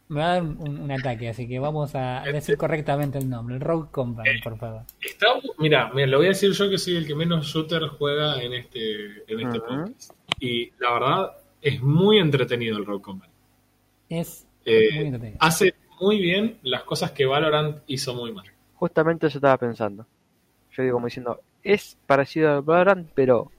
[0.09, 3.55] Me va a dar un, un- ataque, así que vamos a decir correctamente el nombre.
[3.55, 4.83] El Rogue Company, por favor.
[5.01, 5.27] Está,
[5.59, 8.53] mira, mira, lo voy a decir yo que soy el que menos shooter juega en
[8.55, 9.69] este, en este Ujú.
[9.69, 10.13] podcast.
[10.41, 11.31] Y la verdad,
[11.63, 13.33] es muy entretenido el Rogue Company.
[14.09, 15.39] Es Eh, muy entretenido.
[15.41, 18.47] hace muy bien las cosas que Valorant hizo muy mal.
[18.75, 20.07] Justamente eso estaba pensando.
[20.73, 23.51] Yo digo como diciendo, es parecido al Valorant, pero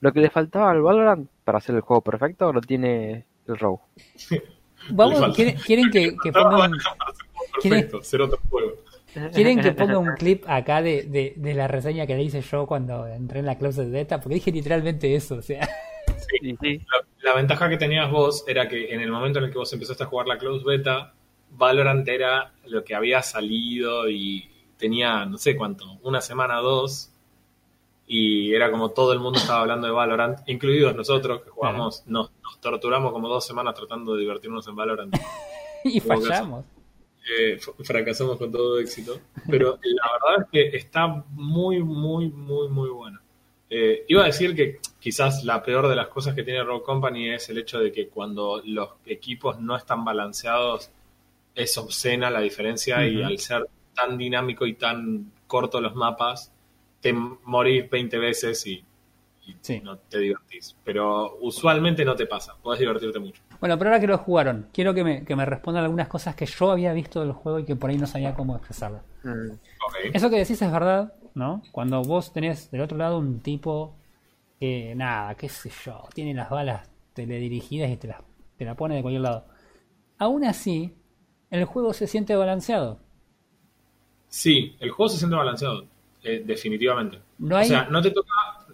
[0.00, 3.80] lo que le faltaba al Valorant para hacer el juego perfecto lo tiene el Rogue.
[4.90, 6.76] Vamos, ¿quieren, quieren que, que ponga un,
[7.62, 8.72] Perfecto, ser otro juego.
[9.34, 12.66] ¿Quieren que ponga un clip acá de, de, de la reseña que le hice yo
[12.66, 14.20] cuando entré en la closet beta?
[14.20, 15.68] Porque dije literalmente eso, o sea.
[16.40, 16.78] Sí, sí.
[16.78, 19.72] La, la ventaja que tenías vos era que en el momento en el que vos
[19.72, 21.14] empezaste a jugar la Close Beta,
[21.50, 27.10] Valorant era lo que había salido y tenía, no sé cuánto, una semana o dos.
[28.06, 32.32] Y era como todo el mundo estaba hablando de Valorant, incluidos nosotros que jugamos, nos,
[32.42, 35.14] nos torturamos como dos semanas tratando de divertirnos en Valorant.
[35.84, 36.64] Y fallamos.
[37.28, 39.18] Eh, fracasamos con todo éxito.
[39.50, 43.18] Pero la verdad es que está muy, muy, muy, muy bueno.
[43.68, 47.30] Eh, iba a decir que quizás la peor de las cosas que tiene Rogue Company
[47.30, 50.90] es el hecho de que cuando los equipos no están balanceados
[51.56, 56.52] es obscena la diferencia y al ser tan dinámico y tan corto los mapas,
[57.00, 58.84] te morís 20 veces y,
[59.46, 59.80] y Sí.
[59.80, 60.76] no te divertís.
[60.84, 63.42] Pero usualmente no te pasa, podés divertirte mucho.
[63.60, 66.46] Bueno, pero ahora que lo jugaron, quiero que me, que me respondan algunas cosas que
[66.46, 69.02] yo había visto del juego y que por ahí no sabía cómo expresarlas.
[69.24, 69.50] Mm.
[70.14, 71.60] Eso que decís es verdad, ¿no?
[71.72, 73.94] Cuando vos tenés del otro lado un tipo
[74.62, 78.22] que, nada, qué sé yo, tiene las balas teledirigidas y te las
[78.56, 79.44] te la pone de cualquier lado.
[80.18, 80.94] Aún así,
[81.50, 83.00] el juego se siente balanceado.
[84.28, 85.84] Sí, el juego se siente balanceado,
[86.22, 87.18] eh, definitivamente.
[87.38, 88.30] No hay- O sea, no te toca,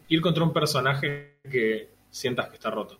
[0.09, 2.99] ir contra un personaje que sientas que está roto.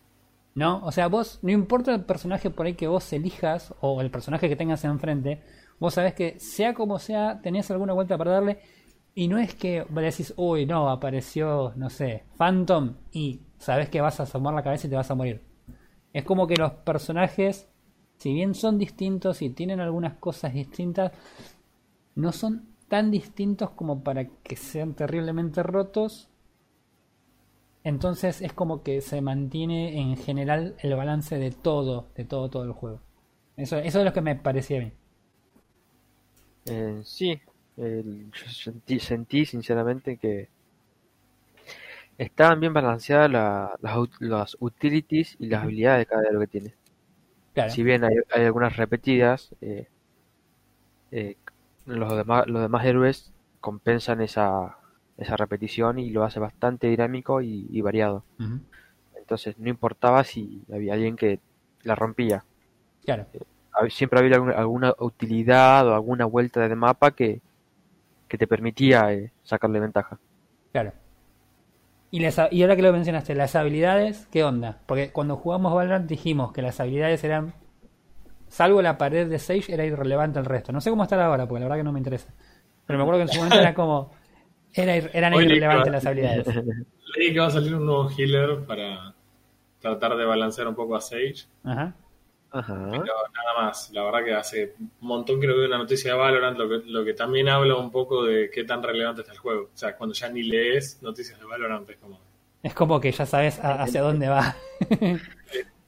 [0.55, 0.81] ¿No?
[0.85, 4.49] O sea, vos, no importa el personaje por ahí que vos elijas o el personaje
[4.49, 5.43] que tengas enfrente,
[5.79, 8.59] vos sabés que sea como sea, tenés alguna vuelta para darle.
[9.19, 14.21] Y no es que decís, uy, no, apareció, no sé, Phantom y sabés que vas
[14.21, 15.43] a asomar la cabeza y te vas a morir.
[16.13, 17.69] Es como que los personajes,
[18.19, 21.11] si bien son distintos y tienen algunas cosas distintas,
[22.15, 26.29] no son tan distintos como para que sean terriblemente rotos.
[27.83, 32.63] Entonces es como que se mantiene en general el balance de todo, de todo, todo
[32.63, 33.01] el juego.
[33.57, 34.93] Eso, eso es lo que me parecía a mí.
[36.67, 37.41] Eh, sí,
[37.79, 40.49] el- yo sentí, sentí sinceramente que
[42.19, 46.75] estaban bien balanceadas la- las, las utilities y las habilidades de cada héroe que tiene.
[47.55, 47.71] Claro.
[47.71, 49.89] Si bien hay, hay algunas repetidas, eh,
[51.11, 51.37] eh,
[51.87, 54.79] los demás, los demás héroes compensan esa,
[55.17, 58.25] esa repetición y lo hace bastante dinámico y, y variado.
[59.17, 61.41] Entonces no importaba si había alguien que
[61.83, 62.45] la rompía.
[63.05, 63.27] Claro.
[63.73, 67.41] Hab- Siempre había alguna, alguna utilidad o alguna vuelta de mapa que,
[68.29, 70.19] que te permitía eh, sacarle ventaja.
[70.73, 70.93] Claro.
[72.11, 74.81] Y, las, y ahora que lo mencionaste, las habilidades, ¿qué onda?
[74.87, 77.53] Porque cuando jugamos Valorant dijimos que las habilidades eran,
[78.47, 80.73] salvo la pared de Sage, era irrelevante el resto.
[80.73, 82.33] No sé cómo estar ahora, porque la verdad que no me interesa.
[82.87, 84.11] Pero me acuerdo que en su momento era como,
[84.73, 86.47] era, eran irrelevantes las habilidades.
[87.17, 89.15] Leí que va a salir un nuevo healer para
[89.81, 91.47] tratar de balancear un poco a Sage.
[91.65, 91.95] Ajá.
[92.59, 92.89] Ajá.
[92.91, 96.19] Pero nada más, la verdad que hace un montón que no veo una noticia de
[96.19, 99.39] Valorant, lo que, lo que también habla un poco de qué tan relevante está el
[99.39, 99.71] juego.
[99.73, 102.19] O sea, cuando ya ni lees noticias de Valorant, es como,
[102.63, 104.57] Es como que ya sabes a- hacia dónde va.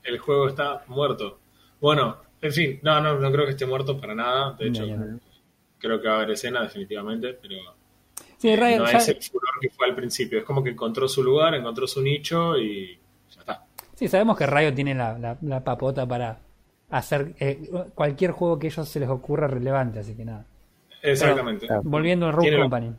[0.04, 1.38] el juego está muerto.
[1.80, 4.52] Bueno, en fin, no, no, no creo que esté muerto para nada.
[4.52, 4.84] De hecho,
[5.78, 7.56] creo que va a haber escena definitivamente, pero
[8.38, 10.38] Sí, Riot, no ya- es el furor que fue al principio.
[10.38, 12.98] Es como que encontró su lugar, encontró su nicho y
[13.34, 13.64] ya está.
[13.94, 16.38] sí, sabemos que Riot tiene la, la- la papota para
[16.90, 20.44] hacer eh, cualquier juego que a ellos se les ocurra relevante, así que nada.
[21.02, 21.66] Exactamente.
[21.82, 22.92] Volviendo a Rogue Company.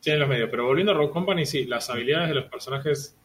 [0.00, 3.16] Tienen los medios, pero volviendo a Rogue Company, sí, las habilidades de los personajes,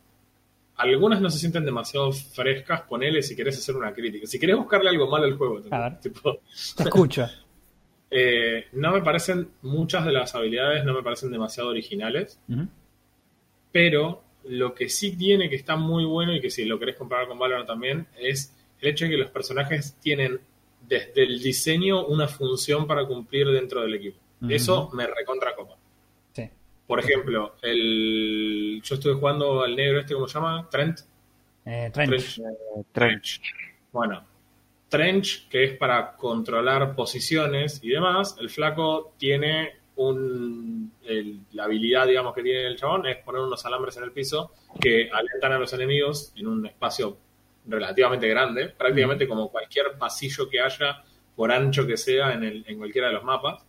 [0.76, 4.28] algunas no se sienten demasiado frescas, ponele si querés hacer una crítica.
[4.28, 6.00] Si querés buscarle algo malo al juego, A ver.
[6.00, 6.40] tipo,
[6.76, 7.28] Te escucho.
[8.12, 12.40] eh, no me parecen, muchas de las habilidades no me parecen demasiado originales,
[13.72, 17.28] pero lo que sí tiene que está muy bueno y que si lo querés comparar
[17.28, 20.40] con Valorant también, es el hecho de que los personajes tienen
[20.88, 24.18] desde el diseño una función para cumplir dentro del equipo.
[24.50, 25.76] Eso me recontra copa.
[26.34, 26.48] Sí.
[26.86, 30.68] Por ejemplo, el yo estuve jugando al negro este, ¿cómo se llama?
[30.70, 31.00] Trent.
[31.66, 32.40] Eh, Trench.
[32.40, 32.44] Eh,
[32.92, 33.42] Trench.
[33.92, 34.24] Bueno,
[34.90, 42.06] Trench, que es para controlar posiciones y demás, el flaco tiene un el- la habilidad,
[42.08, 45.58] digamos, que tiene el chabón es poner unos alambres en el piso que alentan a
[45.60, 47.18] los enemigos en un espacio
[47.68, 51.04] relativamente grande, prácticamente como cualquier pasillo que haya,
[51.36, 53.66] por ancho que sea, en, el, en cualquiera de los mapas,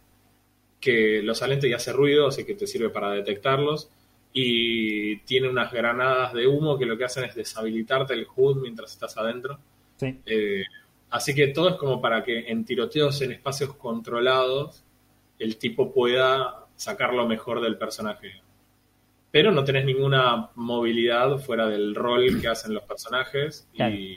[0.81, 3.91] que los alente y hace ruido, así que te sirve para detectarlos.
[4.33, 8.93] Y tiene unas granadas de humo que lo que hacen es deshabilitarte el HUD mientras
[8.93, 9.59] estás adentro.
[9.97, 10.21] Sí.
[10.27, 10.65] Eh,
[11.09, 14.85] así que todo es como para que en tiroteos en espacios controlados
[15.39, 18.43] el tipo pueda sacar lo mejor del personaje.
[19.37, 23.95] Pero no tenés ninguna movilidad fuera del rol que hacen los personajes Claro.
[23.95, 24.17] y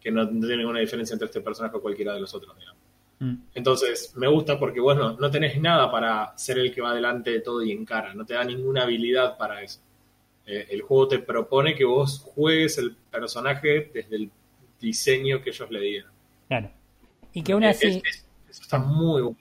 [0.00, 2.56] que no, no tiene ninguna diferencia entre este personaje o cualquiera de los otros.
[2.56, 2.80] digamos.
[3.18, 3.34] Mm.
[3.56, 7.40] Entonces, me gusta porque, bueno, no tenés nada para ser el que va delante de
[7.40, 9.80] todo y encara, no te da ninguna habilidad para eso.
[10.46, 14.30] Eh, el juego te propone que vos juegues el personaje desde el
[14.80, 16.12] diseño que ellos le dieron.
[16.46, 16.70] Claro.
[17.32, 19.38] Y que aún Eh, así, es- es- eso está muy bueno.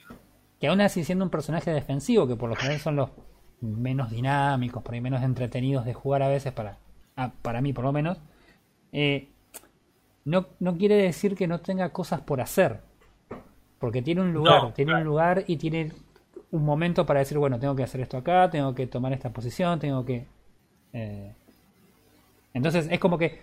[0.59, 3.09] que aún así siendo un personaje defensivo, que por lo general son los
[3.65, 6.77] menos dinámicos, por ahí menos entretenidos de jugar a veces para,
[7.17, 8.19] ah, para mí por lo menos,
[8.93, 9.29] eh,
[10.25, 12.81] no, no quiere decir que no tenga cosas por hacer.
[13.79, 15.91] Porque tiene un lugar, No, tiene un lugar y tiene
[16.51, 19.79] un momento para decir, bueno, tengo que hacer esto acá, tengo que tomar esta posición,
[19.79, 20.27] tengo que...
[20.93, 21.33] eh,
[22.53, 23.39] Entonces es como que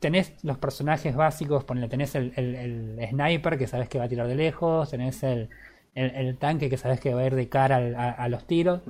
[0.00, 2.54] tenés los personajes básicos, ponle, tenés el, el-
[2.98, 5.48] el sniper que sabes que va a tirar de lejos, tenés el,
[5.94, 8.46] el- el tanque que sabes que va a ir de cara al- a, a los
[8.46, 8.80] tiros,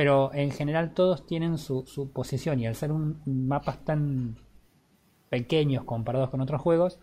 [0.00, 4.38] pero en general todos tienen su, su posición y al ser un mapas tan
[5.28, 6.98] pequeños comparados con otros juegos,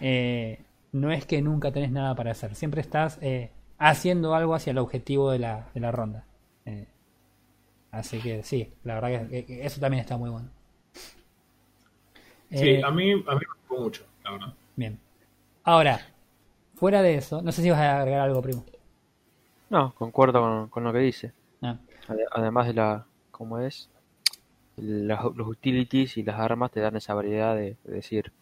[0.00, 4.72] eh, no es que nunca tenés nada para hacer, siempre estás eh, haciendo algo hacia
[4.72, 6.24] el objetivo de la, de la ronda.
[6.64, 6.88] Eh,
[7.92, 10.48] así que sí, la verdad que, que eso también está muy bueno.
[12.50, 14.54] Sí, a mí, a mí me gustó mucho, la verdad.
[14.74, 14.98] Bien.
[15.62, 16.00] Ahora,
[16.74, 18.64] fuera de eso, no sé si vas a agregar algo, primo.
[19.68, 21.32] No, concuerdo con, con lo que dice.
[22.10, 23.88] Ade- Además de la, ¿cómo es?
[24.76, 28.32] los, los utilities y las armas te dan esa variedad de, de decir,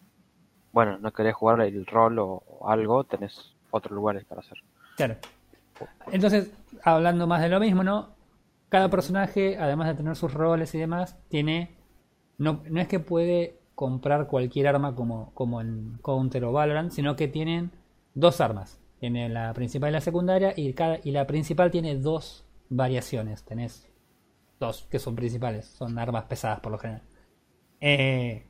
[0.71, 4.57] bueno, no querés jugar el rol o, o algo, tenés otros lugares para hacer.
[4.95, 5.15] Claro.
[6.11, 6.51] Entonces,
[6.83, 8.09] hablando más de lo mismo, ¿no?
[8.69, 11.75] Cada personaje, además de tener sus roles y demás, tiene.
[12.37, 17.15] No, no es que puede comprar cualquier arma como, como en Counter o Valorant, sino
[17.15, 17.71] que tienen
[18.13, 18.79] dos armas.
[18.99, 23.43] Tiene la principal y la secundaria, y, cada, y la principal tiene dos variaciones.
[23.43, 23.89] Tenés
[24.59, 27.03] dos que son principales, son armas pesadas por lo general.
[27.81, 28.45] Eh,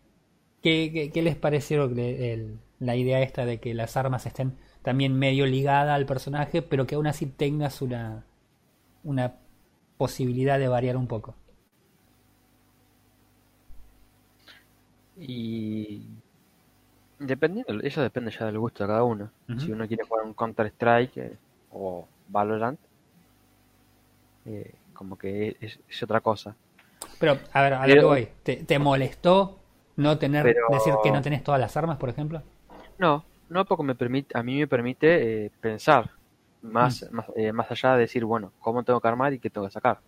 [0.61, 4.57] ¿qué, qué, qué les pareció el- el- la idea esta de que las armas estén
[4.83, 8.25] también medio ligada al personaje, pero que aún así tengas una,
[9.03, 9.35] una
[9.97, 11.35] posibilidad de variar un poco.
[15.17, 16.01] Y
[17.19, 19.31] dependiendo, eso depende ya del gusto de cada uno.
[19.57, 21.37] Si uno quiere jugar un Counter Strike eh,
[21.71, 22.79] o Valorant,
[24.49, 26.55] eh, como que es, es otra cosa.
[27.19, 28.27] Pero, a ver, a lo que voy.
[28.43, 29.59] ¿Te, te molestó
[29.95, 32.41] no tener, Pero- decir que no tenés todas las armas, por ejemplo?
[32.97, 36.09] No, no porque me permite, a mí me permite eh, pensar
[36.61, 39.67] más, más, eh, más allá de decir, bueno, cómo tengo que armar y qué tengo
[39.67, 39.99] que sacar.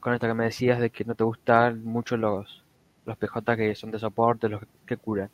[0.00, 2.62] Con esto que me decías de que no te gustan mucho los,
[3.06, 5.30] los PJ que son de soporte, los que curan.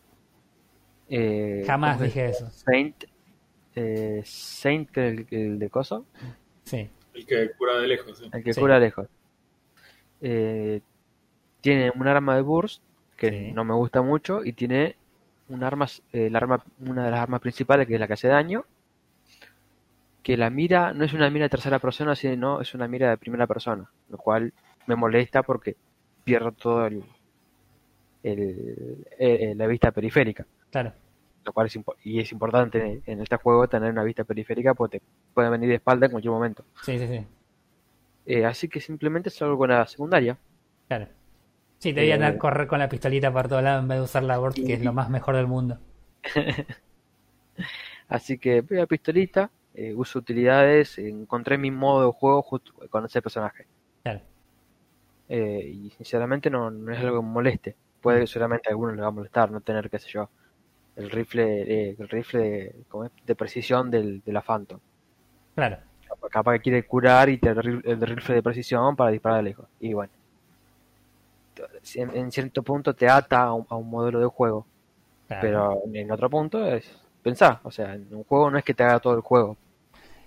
[1.08, 2.48] Eh, Jamás dije eso.
[2.50, 3.04] Saint,
[3.74, 6.04] eh, Saint, el, el de coso,
[6.70, 6.88] Sí.
[7.14, 8.18] El que cura de lejos.
[8.18, 8.30] sí.
[8.32, 8.60] el que Sí.
[8.60, 9.06] cura lejos.
[10.20, 10.80] Eh,
[11.60, 12.82] tiene un arma de burst
[13.16, 13.52] que Sí.
[13.52, 14.96] no me gusta mucho y tiene
[15.48, 18.28] un arma, eh, el arma, una de las armas principales que es la que hace
[18.28, 18.64] daño.
[20.22, 23.16] Que la mira no es una mira de tercera persona, sino es una mira de
[23.18, 24.52] primera persona, lo cual
[24.86, 25.76] me molesta porque
[26.24, 27.02] pierdo todo el,
[28.22, 30.46] el- eh, la vista periférica.
[30.70, 30.92] Claro.
[31.42, 35.00] lo cual es impo- y es importante en este juego tener una vista periférica porque
[35.00, 35.04] te
[35.34, 36.64] puede venir de espalda en cualquier momento.
[36.82, 37.26] Sí, sí, sí.
[38.24, 40.38] Eh, así que simplemente salgo con la secundaria.
[40.88, 41.08] Claro.
[41.78, 43.98] Sí, te voy a andar Eh, correr con la pistolita por todos lados en vez
[43.98, 45.80] de usar la board, que es lo más mejor del mundo.
[48.08, 53.04] Así que voy a pistolita, eh, uso utilidades, encontré mi modo de juego justo con
[53.06, 53.66] ese personaje.
[54.02, 54.20] Claro.
[55.28, 57.76] Eh, y sinceramente no, no es algo que me moleste.
[58.00, 60.30] Puede que solamente a algunos le va a molestar no tener, qué sé yo,
[60.96, 62.86] el rifle, eh, el rifle de,
[63.26, 64.80] de precisión del, de la Phantom.
[65.60, 65.76] Claro.
[66.30, 69.66] Capaz- que quiere curar y tener el el rifle de precisión para disparar de lejos.
[69.80, 70.12] Y bueno,
[71.94, 74.66] en, en cierto punto te ata a un, a un modelo de juego,
[75.28, 75.42] claro.
[75.42, 76.90] pero en otro punto es
[77.22, 77.60] pensar.
[77.62, 79.56] O sea, en un juego no es que te haga todo el juego.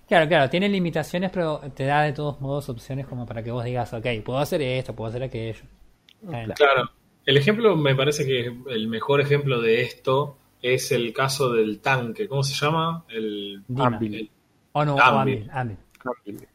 [0.06, 3.64] Claro, claro, tiene limitaciones, pero te da de todos modos opciones como para que vos
[3.64, 5.64] digas, ok, puedo hacer esto, puedo hacer aquello.
[6.54, 6.90] Claro.
[7.26, 12.28] El ejemplo, me parece que el mejor ejemplo de esto es el caso del tanque.
[12.28, 13.04] ¿Cómo se llama?
[13.08, 13.86] El, Dima.
[13.86, 14.14] Anvil.
[14.14, 14.30] el
[14.74, 15.18] O no, o.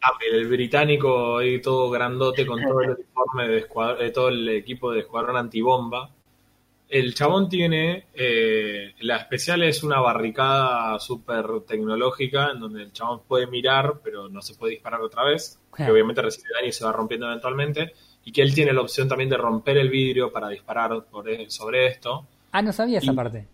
[0.01, 4.47] Anvil, el británico ahí todo grandote con todo el uniforme de escuadrón, eh, todo el
[4.49, 6.11] equipo de escuadrón antibomba.
[6.89, 13.21] El chabón tiene, eh, la especial es una barricada súper tecnológica en donde el chabón
[13.27, 16.83] puede mirar, pero no se puede disparar otra vez, que obviamente recibe daño y se
[16.83, 17.93] va rompiendo eventualmente,
[18.25, 21.49] y que él tiene la opción también de romper el vidrio para disparar por e-
[21.49, 22.25] sobre esto.
[22.51, 23.47] Ah, no sabía esa parte.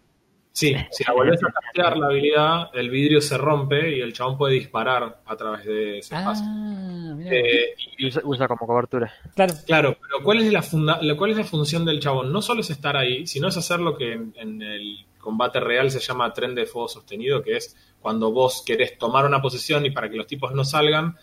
[0.57, 4.37] Sí, si la volvés a castear la habilidad, el vidrio se rompe y el chabón
[4.37, 6.45] puede disparar a través de ese espacio.
[6.47, 7.29] Ah, mira.
[7.35, 9.11] Eh, Y usa, usa como cobertura.
[9.35, 9.53] claro.
[9.65, 12.31] Claro, pero ¿cuál es la funda lo- cuál es la función del chabón?
[12.31, 15.91] No solo es estar ahí, sino es hacer lo que en, en el combate real
[15.91, 19.89] se llama tren de fuego sostenido, que es cuando vos querés tomar una posición y
[19.89, 21.17] para que los tipos no salgan,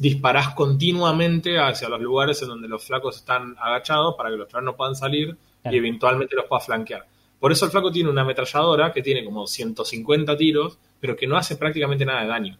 [0.00, 4.66] disparás continuamente hacia los lugares en donde los flacos están agachados para que los chavales
[4.72, 5.76] no puedan salir Claro.
[5.76, 7.06] y eventualmente los puedas flanquear.
[7.42, 11.36] Por eso el flaco tiene una ametralladora que tiene como 150 tiros, pero que no
[11.36, 12.56] hace prácticamente nada de daño.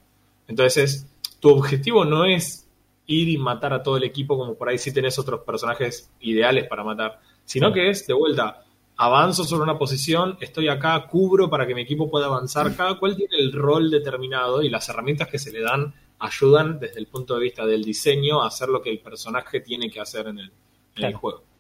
[0.48, 1.06] Entonces,
[1.38, 2.68] tu objetivo no es
[3.06, 6.66] ir y matar a todo el equipo como por ahí si tenés otros personajes ideales
[6.66, 8.64] para matar, sino que es de vuelta,
[8.96, 13.14] avanzo sobre una posición, estoy acá, cubro para que mi equipo pueda avanzar, cada cual
[13.14, 17.34] tiene el rol determinado y las herramientas que se le dan ayudan desde el punto
[17.34, 20.46] de vista del diseño a hacer lo que el personaje tiene que hacer en el,
[20.46, 20.52] en el
[20.94, 21.18] Claro.
[21.20, 21.51] juego.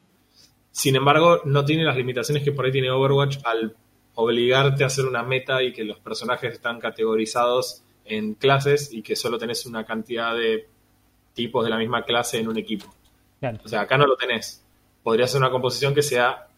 [0.72, 3.76] Sin embargo, no tiene las limitaciones que por ahí tiene Overwatch al
[4.14, 9.14] obligarte a hacer una meta y que los personajes están categorizados en clases y que
[9.14, 10.66] solo tenés una cantidad de
[11.34, 12.92] tipos de la misma clase en un equipo.
[13.38, 13.58] claro.
[13.64, 14.64] O sea, acá no lo tenés.
[15.02, 16.48] Podría ser una composición que sea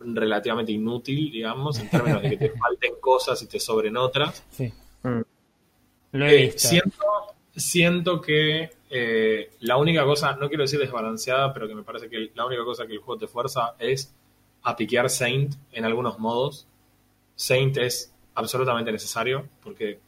[0.00, 4.42] relativamente inútil, digamos, en términos de que te falten cosas y te sobren otras.
[4.50, 4.72] Sí.
[5.02, 5.20] Mm.
[6.12, 6.68] Lo he Eh, visto.
[6.68, 7.04] siento,
[7.54, 12.30] siento que eh, la única cosa, no quiero decir desbalanceada, pero que me parece que
[12.34, 14.14] la única cosa que el juego te fuerza es
[14.62, 16.66] a piquear Saint en algunos modos.
[17.36, 19.98] Saint es absolutamente necesario porque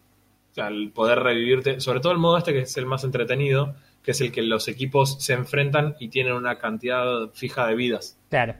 [0.50, 3.74] o sea, el poder revivirte, sobre todo el modo este que es el más entretenido,
[4.02, 8.18] que es el que los equipos se enfrentan y tienen una cantidad fija de vidas.
[8.28, 8.54] Claro.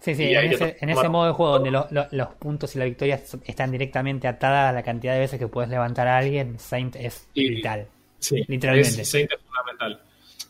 [0.00, 2.78] Sí, sí, en ese, en ese modo de juego donde lo- lo- los puntos y
[2.80, 6.58] la victoria están directamente atadas a la cantidad de veces que puedes levantar a alguien,
[6.58, 7.86] Saint es Y- vital.
[8.18, 9.02] Sí, Literalmente.
[9.02, 10.00] Es, Saint es fundamental.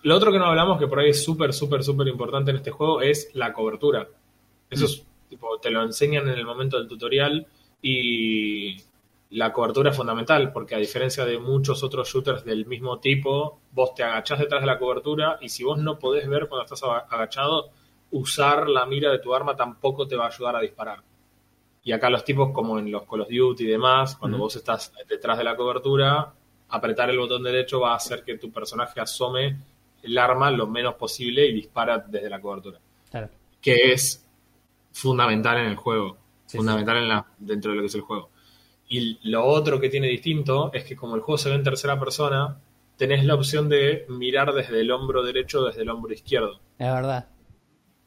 [0.03, 2.71] Lo otro que no hablamos, que por ahí es súper, súper, súper importante en este
[2.71, 4.07] juego, es la cobertura.
[4.71, 7.47] Eso es, tipo, te lo enseñan en el momento del tutorial
[7.83, 8.77] y
[9.31, 13.95] la cobertura es fundamental, porque a diferencia de muchos otros shooters del mismo tipo, vos
[13.95, 17.07] te agachás detrás de la cobertura y si vos no podés ver cuando estás aga-
[17.11, 17.71] agachado,
[18.13, 21.03] usar la mira de tu arma tampoco te va a ayudar a disparar.
[21.83, 24.93] Y acá los tipos, como en los Call of Duty y demás, cuando vos estás
[25.09, 26.33] detrás de la cobertura,
[26.69, 29.57] apretar el botón derecho va a hacer que tu personaje asome
[30.03, 32.79] el arma lo menos posible y dispara desde la cobertura.
[33.11, 33.29] Claro.
[33.61, 34.25] Que es
[34.93, 36.17] fundamental en el juego.
[36.47, 38.31] Sí, fundamental En la, dentro de lo que es el juego.
[38.89, 41.99] Y lo otro que tiene distinto es que como el juego se ve en tercera
[41.99, 42.57] persona,
[42.97, 46.61] tenés la opción de mirar desde el hombro derecho o desde el hombro izquierdo.
[46.79, 47.29] Es verdad.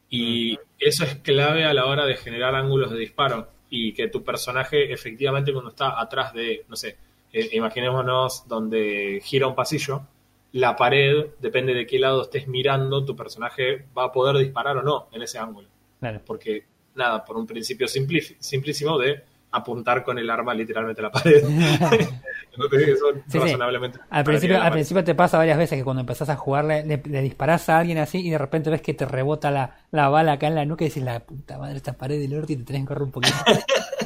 [0.10, 4.24] Y eso es clave a la hora de generar ángulos de disparo y que tu
[4.24, 6.98] personaje efectivamente cuando está atrás de, no sé,
[7.32, 10.04] eh, imaginémonos donde gira un pasillo,
[10.52, 14.84] la pared, depende de qué lado estés mirando, tu personaje va a poder disparar o
[14.84, 15.68] no en ese ángulo.
[16.00, 16.22] Claro.
[16.26, 16.66] Porque,
[16.96, 21.42] nada, por un principio simplísimo de apuntar con el arma literalmente a la pared.
[22.56, 23.56] son Sí, sí.
[24.10, 27.02] Al principio, al principio te pasa varias veces que cuando empezás a jugar le, le,
[27.04, 30.34] le disparás a alguien así y de repente ves que te rebota la, la bala
[30.34, 32.64] acá en la nuca y dices, la puta madre, esta pared del orto y te
[32.64, 33.36] tenés que correr un poquito.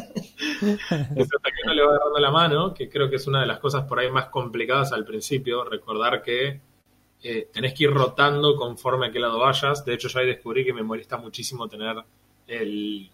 [1.15, 3.47] Es hasta que no le va agarrando la mano, que creo que es una de
[3.47, 6.61] las cosas por ahí más complicadas al principio, recordar que
[7.23, 9.85] eh, tenés que ir rotando conforme a qué lado vayas.
[9.85, 11.95] De hecho, yo ahí descubrí que me molesta muchísimo tener
[12.47, 13.09] el,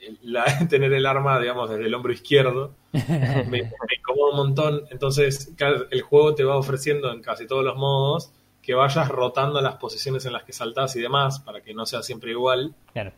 [0.00, 2.74] el- la- tener el arma, digamos, desde el hombro izquierdo.
[2.92, 3.68] Me, me
[3.98, 4.82] incomoda un montón.
[4.90, 5.52] Entonces,
[5.90, 8.32] el juego te va ofreciendo en casi todos los modos
[8.62, 12.02] que vayas rotando las posiciones en las que saltás y demás, para que no sea
[12.02, 12.74] siempre igual.
[12.92, 13.12] Claro.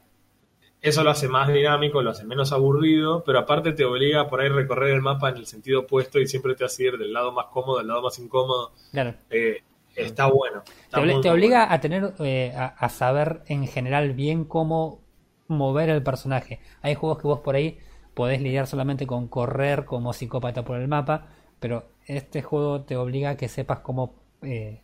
[0.83, 4.49] Eso lo hace más dinámico, lo hace menos aburrido, pero aparte te obliga por ahí
[4.49, 7.31] a recorrer el mapa en el sentido opuesto y siempre te hace ir del lado
[7.31, 8.73] más cómodo al lado más incómodo.
[8.91, 9.15] Claro.
[9.31, 9.63] Eh,
[9.95, 10.65] está bueno.
[10.85, 11.75] está Te, obliga bueno.
[11.75, 15.01] a tener, eh, a, a saber en general bien cómo
[15.47, 16.59] mover el personaje.
[16.81, 17.79] Hay juegos que vos por ahí
[18.15, 21.29] podés lidiar solamente con correr como psicópata por el mapa,
[21.61, 24.83] pero este juego te obliga a que sepas cómo eh,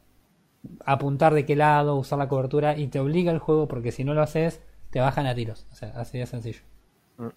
[0.84, 4.14] apuntar de qué lado, usar la cobertura y te obliga el juego porque si no
[4.14, 4.62] lo haces
[4.98, 5.64] te bajan a tiros.
[5.70, 6.58] O sea, así de sencillo.
[7.18, 7.28] Mm.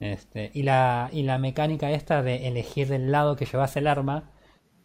[0.00, 4.32] Este, y la, y la mecánica esta de elegir del lado que llevas el arma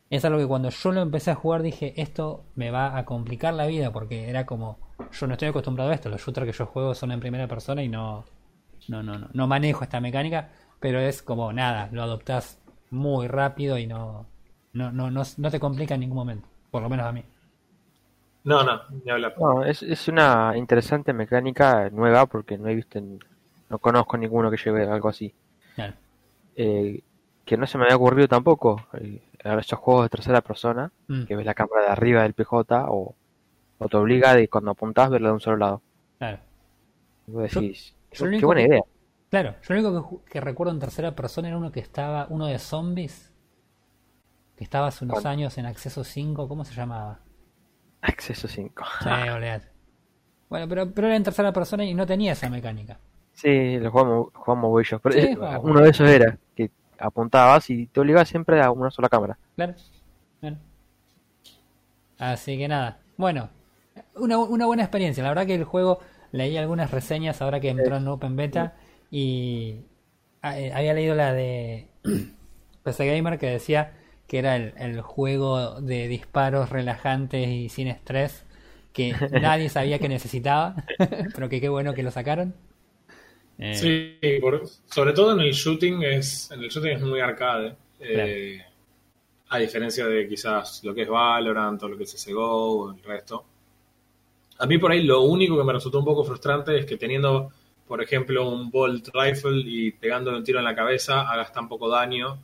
[0.10, 3.54] es algo que cuando yo lo empecé a jugar dije, esto me va a complicar
[3.54, 4.80] la vida porque era como,
[5.12, 7.84] yo no estoy acostumbrado a esto, los shooters que yo juego son en primera persona
[7.84, 8.24] y no,
[8.88, 13.78] no, no, no, no manejo esta mecánica, pero es como nada, lo adoptás muy rápido
[13.78, 14.26] y no,
[14.72, 17.26] no, no, no, no te complica en ningún momento, por lo menos a mí.
[18.44, 19.36] No, no, ni hablar.
[19.40, 23.20] No, es, es una interesante mecánica nueva porque no he visto, en-
[23.70, 25.34] no conozco ninguno que lleve algo así.
[25.76, 25.94] Claro.
[26.56, 27.04] Eh,
[27.46, 28.86] que no se me había ocurrido tampoco.
[28.94, 32.34] Eh, a esos juegos de tercera persona, Mm, que ves la cámara de arriba del
[32.34, 33.16] PJ o,
[33.78, 35.82] o te obliga de cuando apuntás verlo de un solo lado.
[36.18, 36.40] claro.
[37.28, 38.82] Y vos decís, yo qué- lo qué único buena que- idea.
[39.30, 42.58] Claro, yo lo único que, recuerdo en tercera persona era uno que estaba, uno de
[42.58, 43.32] zombies,
[44.58, 45.28] que estaba hace unos ¿Cuál?
[45.28, 47.20] años en Acceso 5, ¿cómo se llamaba?
[48.02, 48.84] Acceso 5.
[49.04, 49.10] Sí.
[50.50, 52.98] Bueno, pero, pero era en tercera persona y no tenía esa mecánica.
[53.34, 54.28] Sí, lo jugamos.
[55.02, 55.64] Pero, Sí, eh, jugamos.
[55.64, 59.38] uno de esos era que apuntabas y te obligaba siempre a una sola cámara.
[59.56, 59.76] Claro.
[60.40, 60.58] claro.
[62.18, 63.00] Así que nada.
[63.18, 63.50] Bueno,
[64.16, 65.24] una, una buena experiencia.
[65.24, 66.00] La verdad que el juego,
[66.32, 68.74] leí algunas reseñas ahora que entró en Open Beta
[69.12, 69.82] y
[70.44, 71.88] eh, había leído la de
[72.84, 73.94] PC Gamer que decía
[74.30, 78.46] que era el, el juego de disparos relajantes y sin estrés
[78.94, 80.78] que nadie sabía que necesitaba,
[81.36, 82.56] pero que qué bueno que lo sacaron.
[83.60, 87.76] Eh, Sí, por- sobre todo en el shooting es en el shooting es muy arcade.
[88.00, 88.62] eh,
[89.50, 93.04] a diferencia de quizás lo que es Valorant o lo que es CSGO o el
[93.04, 93.46] resto.
[94.60, 97.50] A mí por ahí lo único que me resultó un poco frustrante es que teniendo,
[97.88, 101.90] por ejemplo, un Bolt Rifle y pegándole un tiro en la cabeza hagas tan poco
[101.90, 102.38] daño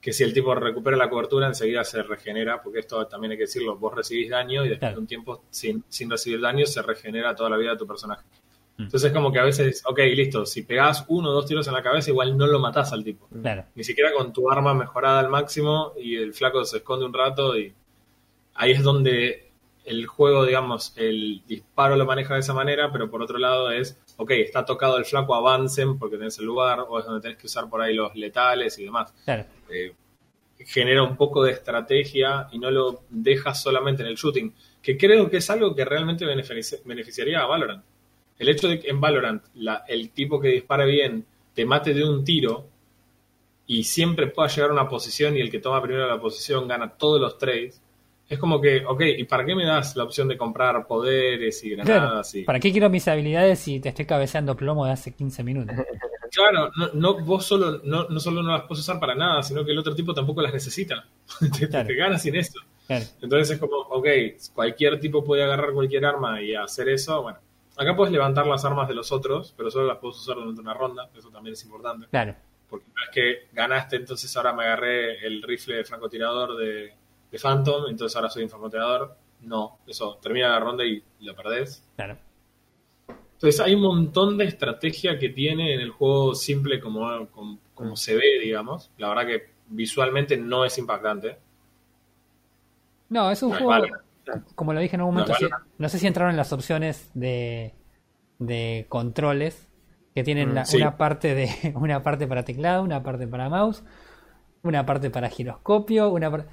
[0.00, 3.44] que si el tipo recupera la cobertura enseguida se regenera, porque esto también hay que
[3.44, 4.94] decirlo, vos recibís daño y después Claro.
[4.94, 8.22] de un tiempo sin, sin recibir daño se regenera toda la vida de tu personaje.
[8.76, 8.82] Mm.
[8.84, 11.74] Entonces es como que a veces, ok, listo, si pegás uno o dos tiros en
[11.74, 13.28] la cabeza igual no lo matás al tipo.
[13.42, 13.64] Claro.
[13.74, 17.58] Ni siquiera con tu arma mejorada al máximo y el flaco se esconde un rato
[17.58, 17.74] y
[18.54, 19.47] ahí es donde
[19.88, 23.98] el juego, digamos, el disparo lo maneja de esa manera, pero por otro lado es,
[24.16, 27.46] ok, está tocado el flaco, avancen porque tenés el lugar, o es donde tenés que
[27.46, 29.12] usar por ahí los letales y demás.
[29.24, 29.44] Claro.
[29.70, 29.94] Eh,
[30.58, 35.30] genera un poco de estrategia y no lo deja solamente en el shooting, que creo
[35.30, 37.84] que es algo que realmente benefici- beneficiaría a Valorant.
[38.38, 41.24] El hecho de que en Valorant la- el tipo que dispara bien
[41.54, 42.66] te mate de un tiro
[43.66, 46.90] y siempre pueda llegar a una posición y el que toma primero la posición gana
[46.96, 47.82] todos los trades,
[48.28, 51.74] es como que, ok, ¿y para qué me das la opción de comprar poderes y
[51.74, 52.34] Claro, granadas?
[52.34, 52.42] y...
[52.44, 55.76] ¿Para qué quiero mis habilidades si te estoy cabeceando plomo de hace 15 minutos?
[56.30, 59.64] Claro, no, no, vos solo no, no solo no las puedes usar para nada, sino
[59.64, 61.06] que el otro tipo tampoco las necesita.
[61.58, 61.86] te, Claro.
[61.86, 62.60] te ganas sin esto.
[62.86, 63.06] Claro.
[63.22, 64.06] Entonces es como, ok,
[64.52, 67.22] cualquier tipo puede agarrar cualquier arma y hacer eso.
[67.22, 67.38] Bueno,
[67.78, 70.74] acá puedes levantar las armas de los otros, pero solo las puedes usar durante una
[70.74, 71.08] ronda.
[71.16, 72.06] Eso también es importante.
[72.10, 72.34] Claro.
[72.68, 76.92] Porque no es que ganaste, entonces ahora me agarré el rifle de francotirador de,
[77.30, 79.16] de Phantom, entonces ahora soy un francotirador.
[79.42, 81.84] No, eso termina la ronda y lo perdés.
[81.96, 82.16] Claro.
[83.34, 87.96] Entonces hay un montón de estrategia que tiene en el juego simple como, como, como
[87.96, 88.90] se ve, digamos.
[88.98, 91.38] La verdad que visualmente no es impactante.
[93.08, 93.86] No, es un No es juego,
[94.54, 95.48] como lo dije en algún No momento, si-
[95.78, 97.74] no sé si entraron en las opciones de,
[98.38, 99.68] de controles
[100.14, 100.76] que tienen Mm, la- sí.
[100.78, 103.82] una parte de una parte para teclado, una parte para mouse,
[104.62, 106.48] una parte para giroscopio, una parte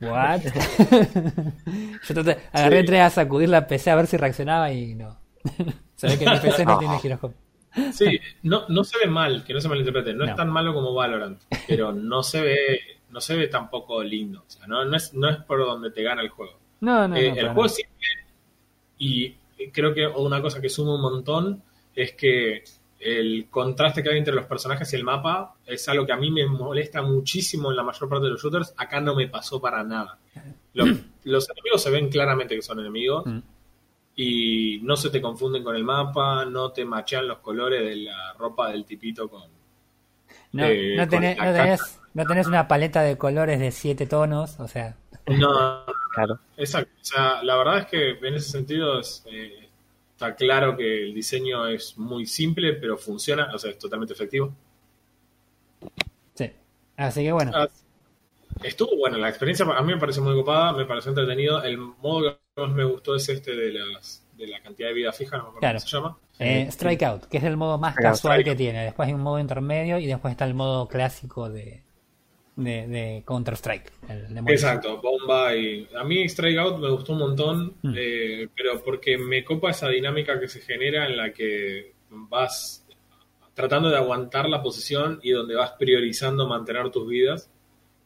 [0.00, 0.40] What?
[2.08, 2.80] Yo traté, agarré, Sí.
[2.80, 5.18] entré a sacudir la PC a ver si reaccionaba y no.
[5.96, 7.36] Se ve que mi PC no tiene giroscopio.
[7.92, 10.14] Sí, no, no se ve mal, que no se malinterprete.
[10.14, 10.30] No, No.
[10.30, 12.80] es tan malo como Valorant, pero no se ve,
[13.10, 14.44] no se ve tampoco lindo.
[14.46, 16.58] O sea, no, no, es, no es por donde te gana el juego.
[16.80, 17.36] No, no, Eh, no.
[17.40, 18.06] el juego simple
[18.98, 19.36] y
[19.72, 21.62] creo que una cosa que suma un montón
[21.94, 22.64] es que
[22.98, 26.30] el contraste que hay entre los personajes y el mapa es algo que a mí
[26.30, 28.74] me molesta muchísimo en la mayor parte de los shooters.
[28.76, 30.18] Acá no me pasó para nada.
[30.74, 30.88] Los,
[31.24, 33.38] los enemigos se ven claramente que son enemigos Mm.
[34.16, 38.32] y no se te confunden con el mapa, no te machean los colores de la
[38.38, 39.42] ropa del tipito con...
[40.52, 42.00] No, eh, no, con tenés, la no, tenés, caja.
[42.14, 45.84] no tenés una paleta de colores de siete tonos, o sea, No,
[46.14, 46.38] Claro.
[46.56, 46.90] Exacto.
[47.02, 49.65] O sea, la verdad es que en ese sentido es, eh,
[50.16, 54.52] está claro que el diseño es muy simple, pero funciona, o sea, es totalmente efectivo.
[56.34, 56.50] sí.
[56.96, 57.68] Así que bueno, Ah,
[58.62, 61.62] Estuvo buena la experiencia, a mí me pareció muy copada, me pareció entretenido.
[61.62, 65.12] El modo que más me gustó es este de, las, de la cantidad de vida
[65.12, 65.78] fija, no me acuerdo Claro.
[65.78, 66.18] cómo se llama.
[66.38, 68.14] eh, Strikeout, que es el modo más Strikeout.
[68.14, 68.82] casual que tiene.
[68.84, 71.82] Después hay un modo intermedio y después está el modo clásico de,
[72.56, 73.92] de, de Counter-Strike.
[74.48, 75.86] Exacto, bomba y...
[75.94, 77.94] A mí Strikeout me gustó un montón, Mm.
[77.96, 82.84] eh, pero porque me copa esa dinámica que se genera en la que vas
[83.54, 87.50] tratando de aguantar la posición y donde vas priorizando mantener tus vidas,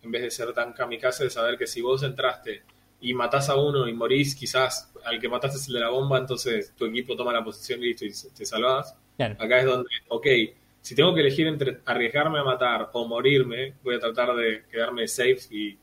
[0.02, 2.62] en vez de ser tan kamikaze de saber que si vos entraste
[3.00, 6.18] y matás a uno y morís, quizás al que mataste es el de la bomba,
[6.18, 8.94] entonces tu equipo toma la posición y listo y te salvás.
[9.16, 9.36] Claro.
[9.38, 10.26] Acá es donde, ok,
[10.80, 15.06] si tengo que elegir entre arriesgarme a matar o morirme, voy a tratar de quedarme
[15.08, 15.78] safe y,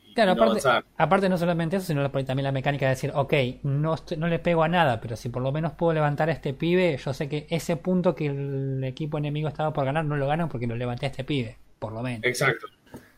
[0.00, 0.84] y Claro, no aparte, avanzar.
[0.96, 3.34] aparte no solamente eso, sino también la mecánica de decir, ok,
[3.64, 6.32] no, estoy- no le pego a nada, pero si por lo menos puedo levantar a
[6.32, 10.16] este pibe, yo sé que ese punto que el equipo enemigo estaba por ganar no
[10.16, 12.24] lo ganan porque lo levanté a este pibe, por lo menos.
[12.24, 12.66] Exacto.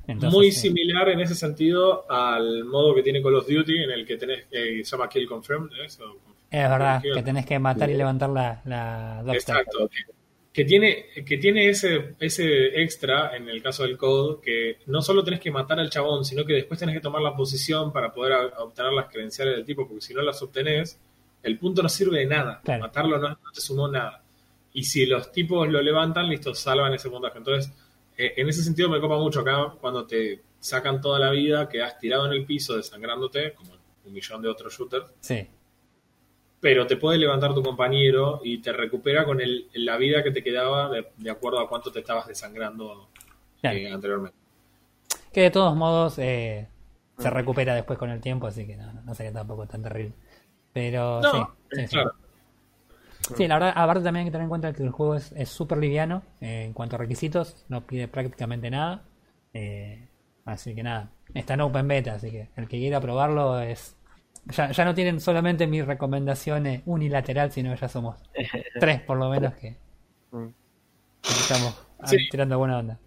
[0.09, 0.61] Entonces, Muy sí.
[0.68, 4.47] similar en ese sentido al modo que tiene Call of Duty, en el que tenés,
[4.51, 6.01] eh, se llama Kill Confirmed, ¿es?
[6.01, 6.16] O-
[6.51, 9.22] Es verdad, que tenés que matar y levantar la, la.
[9.35, 9.89] Exacto.
[10.59, 15.23] Que tiene, que tiene ese, ese extra en el caso del Code, que no solo
[15.23, 18.33] tenés que matar al chabón, sino que después tenés que tomar la posición para poder
[18.33, 20.99] a- obtener las credenciales del tipo, porque si no las obtenés,
[21.45, 22.61] el punto no sirve de nada.
[22.65, 22.81] Claro.
[22.81, 24.25] Matarlo no, no te sumó nada.
[24.73, 27.39] Y si los tipos lo levantan, listo, salvan ese puntaje.
[27.39, 27.73] Entonces,
[28.17, 32.01] eh, en ese sentido me copa mucho acá cuando te sacan toda la vida, quedas
[32.01, 33.75] tirado en el piso desangrándote, como
[34.07, 35.47] un millón de otros shooters Sí,
[36.61, 40.43] pero te puede levantar tu compañero y te recupera con el, la vida que te
[40.43, 43.11] quedaba de, de acuerdo a cuánto te estabas desangrando
[43.69, 44.39] eh, anteriormente.
[45.33, 46.69] que de todos modos eh,
[47.19, 50.15] se recupera después con el tiempo, así que no, no sería tampoco tan terrible.
[50.73, 52.13] Pero No, sí, claro.
[53.35, 55.49] Sí, la verdad, aparte también hay que tener en cuenta que el juego es es
[55.51, 59.05] súper liviano eh, en cuanto a requisitos, no pide prácticamente nada.
[59.53, 60.09] eh,
[60.45, 63.98] así que nada, está en Open Beta, así que el que quiera probarlo es...
[64.51, 68.17] Ya, ya no tienen solamente mi recomendación eh, unilateral, sino que ya somos
[68.81, 69.77] tres por lo menos que,
[70.31, 70.47] Mm.
[71.23, 72.17] que estamos ah, Sí.
[72.31, 72.99] tirando buena onda.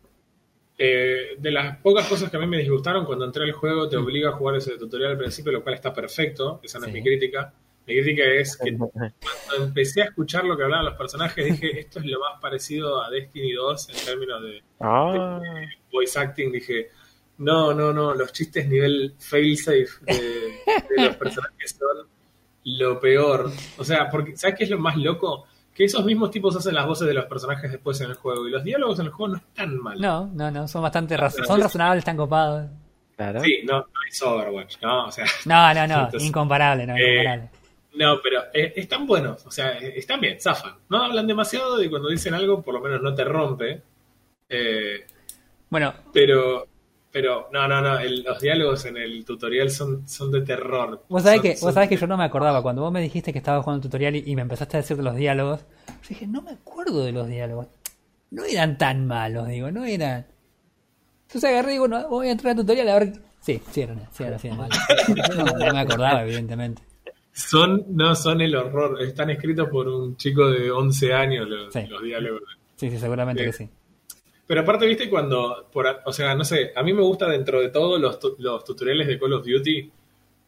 [0.78, 3.98] Eh, de las pocas cosas que a mí me disgustaron cuando entré al juego, te
[3.98, 6.60] obliga a jugar ese tutorial al principio, lo cual está perfecto.
[6.64, 6.90] Esa no Sí.
[6.90, 7.54] es mi crítica.
[7.86, 12.00] Mi crítica es que cuando empecé a escuchar lo que hablaban los personajes, dije, esto
[12.00, 15.40] es lo más parecido a Destiny 2 en términos de, Ah,
[15.92, 16.90] voice acting, dije,
[17.42, 22.08] no, no, no, los chistes nivel failsafe de, de los personajes son
[22.64, 23.52] lo peor.
[23.78, 25.46] O sea, porque, ¿sabes qué es lo más loco?
[25.74, 28.48] Que esos mismos tipos hacen las voces de los personajes después en el juego.
[28.48, 30.00] Y los diálogos en el juego no están mal.
[30.00, 32.70] No, no, no, son bastante raz- son razonables, están copados.
[33.16, 33.42] Claro.
[33.42, 35.06] Sí, no, no es Overwatch, ¿no?
[35.08, 37.50] O sea, No, no, no, Entonces, incomparable, no, eh, incomparable.
[37.96, 40.74] no, pero eh, están buenos, o sea, eh, están bien, zafan.
[40.90, 43.82] No hablan demasiado y cuando dicen algo, por lo menos no te rompe.
[44.50, 45.06] Eh,
[45.70, 46.68] Bueno, pero,
[47.12, 51.04] pero, no, no, no, el- los diálogos en el tutorial son, son de terror.
[51.10, 52.62] vos sabés, Son- que, son- vos sabés que yo no me acordaba.
[52.62, 54.96] Cuando vos me dijiste que estabas jugando el tutorial y, y me empezaste a decir
[54.98, 57.68] de los diálogos, yo dije, no me acuerdo de los diálogos.
[58.32, 60.26] No eran tan malos, digo, no eran.
[61.28, 63.14] Entonces agarré y digo, no, voy a entrar al tutorial a ver.
[63.42, 64.78] Sí, sí eran, sí eran así de malos.
[65.36, 66.82] No, no me acordaba, evidentemente.
[67.34, 69.02] Son, no, son el horror.
[69.02, 71.82] Están escritos por un chico de 11 años los, Sí.
[71.88, 72.42] los diálogos.
[72.76, 73.50] Sí, sí, seguramente Sí.
[73.50, 73.70] que sí.
[74.52, 77.70] Pero aparte, viste, cuando, por, o sea, no sé, a mí me gusta dentro de
[77.70, 79.90] todo los, los tutoriales de Call of Duty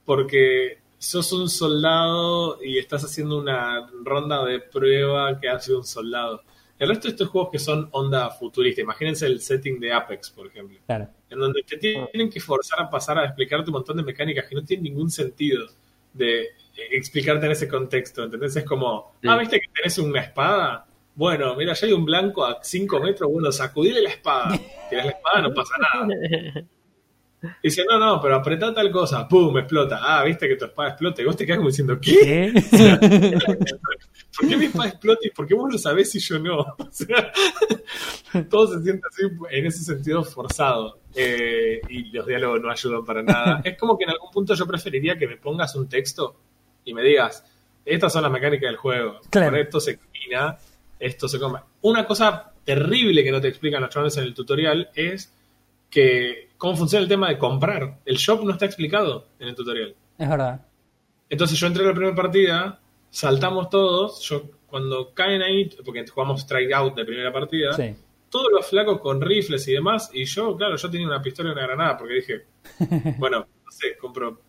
[0.03, 6.41] porque sos un soldado y estás haciendo una ronda de prueba que hace un soldado.
[6.77, 10.47] El resto de estos juegos que son onda futurista, imagínense el setting de Apex, por
[10.47, 11.07] ejemplo, Claro.
[11.29, 14.55] en donde te tienen que forzar a pasar a explicarte un montón de mecánicas que
[14.55, 15.65] no tienen ningún sentido
[16.11, 16.49] de eh,
[16.91, 18.53] explicarte en ese contexto, ¿entendés?
[18.57, 19.27] Es como, Sí.
[19.29, 20.87] ah, ¿viste que tenés una espada?
[21.15, 24.59] Bueno, mira, ya hay un blanco a 5 metros, bueno, sacudile la espada.
[24.89, 26.07] Tirás la espada, no pasa nada.
[27.61, 29.57] Dice, no, no, pero apretá tal cosa, ¡pum!
[29.57, 29.99] explota.
[30.01, 31.21] Ah, viste que tu espada explota.
[31.21, 32.53] Y vos te quedás como diciendo, ¿qué?
[34.37, 36.59] ¿Por qué mi espada explota y por qué vos lo sabés y yo no?
[36.59, 37.31] O sea,
[38.49, 40.99] todo se siente así en ese sentido forzado.
[41.15, 43.61] Eh, y los diálogos no ayudan para nada.
[43.63, 46.35] Es como que en algún punto yo preferiría que me pongas un texto
[46.85, 47.43] y me digas,
[47.85, 49.19] estas son las mecánicas del juego.
[49.29, 49.51] Claro.
[49.51, 50.57] Por esto se camina,
[51.05, 51.59] esto se come.
[51.81, 55.33] Una cosa terrible que no te explican los chavales en el tutorial es
[55.89, 57.99] que cómo funciona el tema de comprar.
[58.05, 59.95] El shop no está explicado en el tutorial.
[60.17, 60.65] Es verdad.
[61.29, 62.79] Entonces yo entré a la primera partida,
[63.09, 67.95] saltamos todos, yo cuando caen ahí, porque jugamos strike out de primera partida, Sí.
[68.29, 71.51] todos los flacos con rifles y demás, y yo, claro, yo tenía una pistola y
[71.53, 72.45] una granada, porque dije,
[73.19, 74.41] bueno, no sé, compro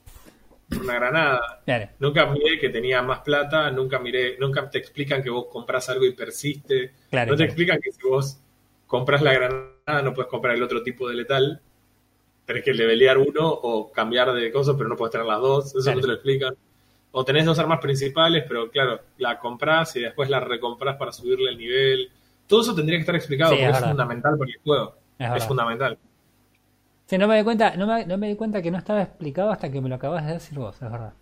[0.70, 1.62] una granada.
[1.64, 1.90] Claro.
[1.98, 6.04] Nunca miré que tenía más plata, nunca miré, nunca te explican que vos compras algo
[6.04, 6.92] y persiste.
[7.10, 7.50] Claro, no te claro.
[7.50, 8.40] explican que si vos
[8.86, 11.60] compras la granada no puedes comprar el otro tipo de letal.
[12.44, 15.74] Tenés que levelear uno o cambiar de cosas, pero no puedes tener las dos.
[15.74, 16.54] Eso no te lo explican.
[17.12, 21.50] O tenés dos armas principales, pero claro, la compras y después la recompras para subirle
[21.50, 22.10] el nivel.
[22.46, 24.96] Todo eso tendría que estar explicado Sí, porque es fundamental para el juego.
[25.18, 25.98] Es fundamental.
[27.06, 29.50] Sí, no me di cuenta, no me, no me di cuenta que no estaba explicado
[29.50, 31.12] hasta que me lo acabas de decir vos, es verdad.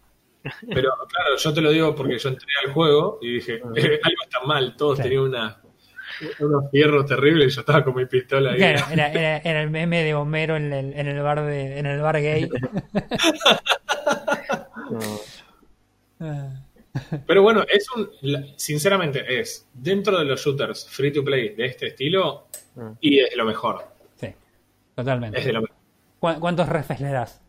[0.43, 4.23] Pero claro, yo te lo digo porque yo entré al juego y dije, eh, algo
[4.25, 5.03] está mal, todos Sí.
[5.05, 5.61] tenían una,
[6.41, 8.59] unos fierros terribles y yo estaba con mi pistola ahí.
[8.59, 11.87] Claro, era, era, era el meme de Homero en el, en el bar de, en
[11.87, 12.49] el bar gay.
[14.91, 15.01] No.
[16.21, 16.61] Ah,
[17.27, 18.11] Pero bueno, es un,
[18.57, 22.93] sinceramente es, dentro de los shooters free to play de este estilo, Mm.
[23.03, 23.85] y es lo mejor,
[24.93, 25.41] es totalmente.
[25.41, 25.77] de lo mejor.
[26.19, 27.41] ¿Cu- ¿Cuántos refes le das?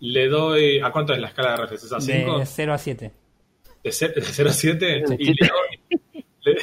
[0.00, 1.92] Le doy, ¿a cuánto es la escala de RFS?
[1.94, 2.38] ¿A 5?
[2.38, 3.12] De 0 a 7.
[3.82, 5.04] ¿De 0 a 7?
[5.08, 5.16] Sí.
[5.18, 6.00] Y le doy,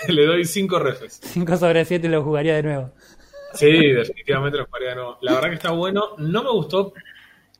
[0.08, 1.20] le, le doy 5 refes.
[1.24, 2.92] 5 sobre 7 lo jugaría de nuevo.
[3.54, 5.18] Sí, definitivamente lo jugaría de nuevo.
[5.22, 6.16] La verdad que está bueno.
[6.18, 6.94] No me gustó,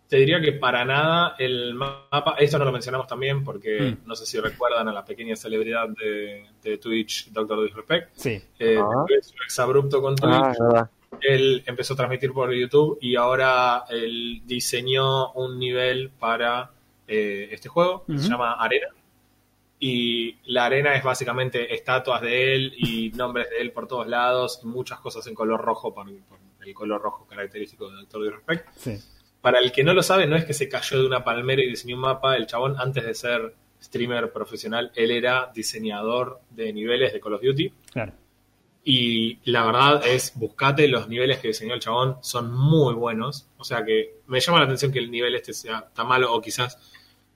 [0.08, 2.36] te diría que para nada el mapa.
[2.38, 4.08] Esto no lo mencionamos también porque Mm.
[4.08, 8.10] no sé si recuerdan a la pequeña celebridad de, de Twitch, Doctor Disrespect.
[8.14, 8.42] Sí.
[8.60, 9.04] Eh, Ah.
[9.08, 10.32] después su exabrupto con Twitch.
[10.34, 10.90] Ah, es verdad.
[11.22, 16.72] Él empezó a transmitir por YouTube y ahora él diseñó un nivel para
[17.08, 18.88] eh, este juego que se llama Arena.
[19.80, 24.62] Y la arena es básicamente estatuas de él y nombres de él por todos lados
[24.64, 28.68] y muchas cosas en color rojo, por, por el color rojo característico de Doctor Disrespect.
[28.78, 28.98] Sí.
[29.42, 31.68] Para el que no lo sabe, no es que se cayó de una palmera y
[31.68, 32.36] diseñó un mapa.
[32.36, 37.42] El chabón, antes de ser streamer profesional, él era diseñador de niveles de Call of
[37.44, 37.72] Duty.
[37.92, 38.14] Claro.
[38.86, 43.48] Y la verdad es, buscate los niveles que diseñó el chabón, son muy buenos.
[43.58, 46.42] O sea que me llama la atención que el nivel este sea tan malo, o
[46.42, 46.78] quizás,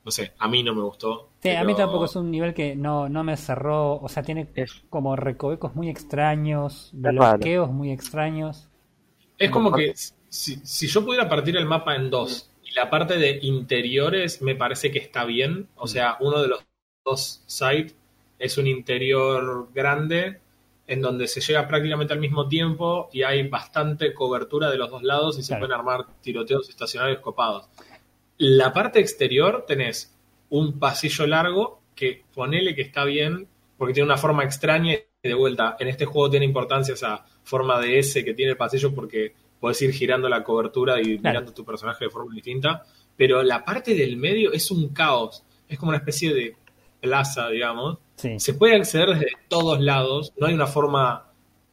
[0.05, 1.29] no sé, a mí no me gustó.
[1.41, 3.95] Sí, a mí tampoco es un nivel que no, no me cerró.
[4.01, 8.69] O sea, tiene Es- como recovecos muy extraños, bloqueos muy extraños.
[9.37, 9.93] Es como que
[10.29, 14.55] si, si yo pudiera partir el mapa en dos y la parte de interiores me
[14.55, 16.63] parece que está bien, o sea, uno de los
[17.05, 17.95] dos sites
[18.37, 20.39] es un interior grande
[20.89, 25.03] en donde se llega prácticamente al mismo tiempo y hay bastante cobertura de los dos
[25.03, 27.69] lados y se pueden armar tiroteos estacionarios copados.
[28.37, 30.17] La parte exterior tenés
[30.49, 35.33] un pasillo largo que ponele que está bien porque tiene una forma extraña y de
[35.33, 39.33] vuelta, en este juego tiene importancia esa forma de S que tiene el pasillo porque
[39.59, 41.21] puedes ir girando la cobertura y Claro.
[41.21, 42.83] mirando tu personaje de forma distinta,
[43.15, 46.55] pero la parte del medio es un caos, es como una especie de
[47.01, 48.37] plaza, digamos, Sí.
[48.39, 51.31] Se puede acceder desde todos lados, no hay una forma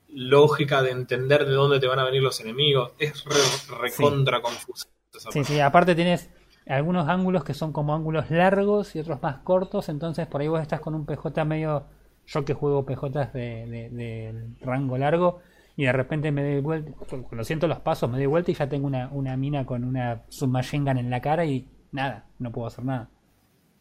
[0.08, 2.92] lógica de entender de dónde te van a venir los enemigos.
[2.98, 4.86] Es re- recontra confuso.
[5.12, 5.52] esa Sí, parte.
[5.54, 6.30] sí, aparte tienes
[6.68, 10.60] algunos ángulos que son como ángulos largos y otros más cortos, entonces por ahí vos
[10.62, 11.84] estás con un PJ medio,
[12.26, 15.40] yo que juego PJs de, de- de rango largo,
[15.76, 18.68] y de repente me doy vuelta, cuando siento los pasos me doy vuelta y ya
[18.68, 22.66] tengo una, una mina con una submachine gun en la cara y nada, no puedo
[22.68, 23.10] hacer nada.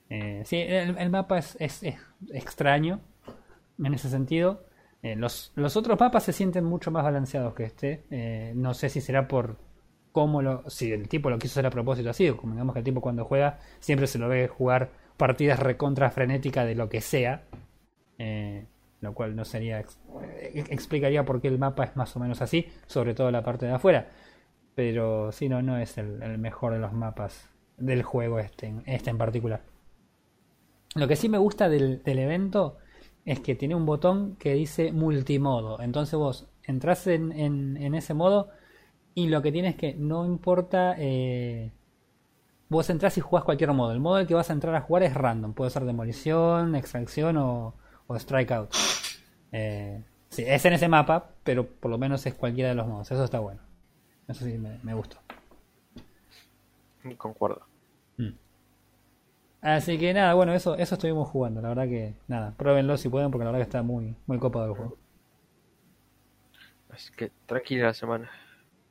[0.10, 1.95] Eh, sí, el, el mapa es, es- es
[2.34, 2.99] extraño
[3.84, 4.66] en ese sentido.
[5.01, 8.03] Eh, los, los otros mapas se sienten mucho más balanceados que este.
[8.10, 9.58] Eh, no sé si será por
[10.12, 10.70] cómo lo.
[10.70, 13.26] Si el tipo lo quiso hacer a propósito así, como digamos que el tipo cuando
[13.26, 17.43] juega siempre se lo ve jugar partidas recontra frenética de lo que sea.
[18.18, 18.66] Eh,
[19.01, 19.80] lo cual no sería.
[19.82, 19.99] ex-
[20.70, 23.74] explicaría por qué el mapa es más o menos así, sobre todo la parte de
[23.74, 24.08] afuera.
[24.76, 29.18] Pero sí, no, no es el, mejor de los mapas del juego este, este en
[29.18, 29.62] particular.
[30.96, 32.78] Lo que sí me gusta del, evento
[33.26, 35.82] es que tiene un botón que dice multimodo.
[35.82, 38.50] Entonces vos entras en, en- ese modo
[39.16, 40.96] y lo que tienes es que no importa.
[40.98, 41.72] eh,
[42.70, 43.91] vos entras y jugás cualquier modo.
[43.91, 45.54] El modo al que vas a entrar a jugar es random.
[45.54, 47.76] Puede ser demolición, extracción o,
[48.08, 48.70] o strikeout.
[49.52, 50.04] Eh,
[50.38, 53.12] es en ese mapa, pero por lo menos es cualquiera de los modos.
[53.12, 53.62] Eso está bueno.
[54.28, 55.18] Eso sí me, me gustó.
[57.18, 57.66] Concuerdo.
[59.66, 61.59] Así que nada, bueno, eso, eso estuvimos jugando.
[61.59, 64.68] La verdad que nada, pruébenlo si pueden, porque la verdad que está muy, muy copado
[64.68, 64.97] el juego.
[66.91, 68.30] Así que tranquila la semana.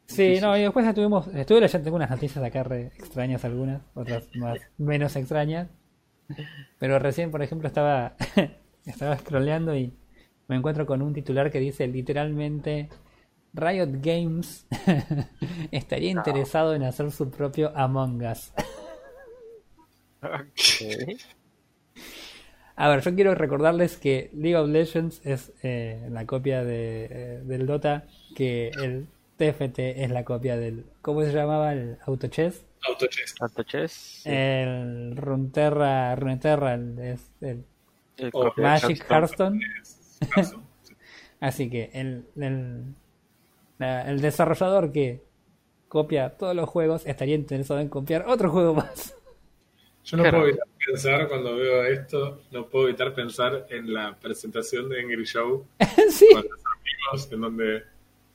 [0.06, 4.58] Sí, no, y después estuvimos, estuve leyendo algunas noticias acá re extrañas algunas, otras más
[4.76, 5.68] menos extrañas.
[6.80, 8.16] Pero recién, por ejemplo, estaba
[8.84, 9.96] estaba scrolleando y
[10.48, 12.88] me encuentro con un titular que dice literalmente
[13.52, 14.66] Riot Games
[15.70, 18.52] estaría interesado en hacer su propio Among Us.
[20.24, 21.20] Ok.
[22.76, 27.40] A ver, yo quiero recordarles que League of Legends es eh, la copia de, eh,
[27.44, 28.04] del Dota,
[28.34, 29.06] que el
[29.36, 30.84] TFT es la copia del...
[31.00, 31.72] ¿Cómo se llamaba?
[31.72, 32.64] El Autochess.
[33.40, 33.90] Autochess.
[34.24, 34.28] Sí.
[34.30, 37.64] El Runeterra, Runeterra el- es el
[38.16, 39.60] El o copia de Magic Hearthstone.
[40.34, 40.64] Hearthstone.
[41.40, 42.94] Así que el, el,
[43.78, 45.22] la- el desarrollador que
[45.88, 49.14] copia todos los juegos estaría interesado en copiar otro juego más.
[50.04, 50.38] Yo no Claro.
[50.38, 55.24] puedo evitar pensar cuando veo esto, no puedo evitar pensar en la presentación de Angry
[55.24, 55.66] Show
[56.10, 56.26] sí.
[56.32, 56.60] con los
[57.10, 57.82] amigos, en donde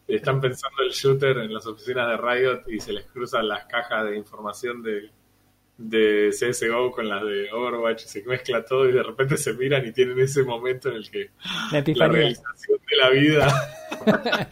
[0.07, 4.05] están pensando el shooter en las oficinas de Riot y se les cruzan las cajas
[4.09, 5.11] de información de,
[5.77, 9.85] de CSGO con las de Overwatch y se mezcla todo y de repente se miran
[9.85, 11.29] y tienen ese momento en el que
[11.71, 13.69] La la realización de la vida.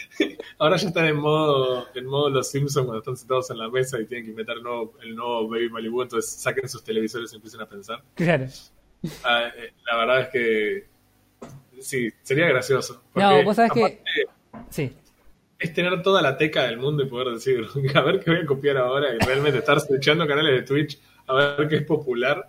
[0.58, 4.00] Ahora ya están en modo, en modo los Simpsons cuando están sentados en la mesa
[4.00, 7.36] y tienen que inventar el nuevo, el nuevo Baby Malibu, entonces saquen sus televisores y
[7.36, 8.02] empiecen a pensar.
[8.14, 8.46] Claro.
[9.24, 10.86] Ah, eh, la verdad es que
[11.80, 13.02] sí, sería gracioso.
[13.14, 14.02] No, vos sabés que-
[14.70, 14.92] Sí.
[15.58, 17.64] Es tener toda la teca del mundo y poder decir,
[17.94, 21.34] a ver qué voy a copiar ahora y realmente estar escuchando canales de Twitch a
[21.34, 22.46] ver qué es popular.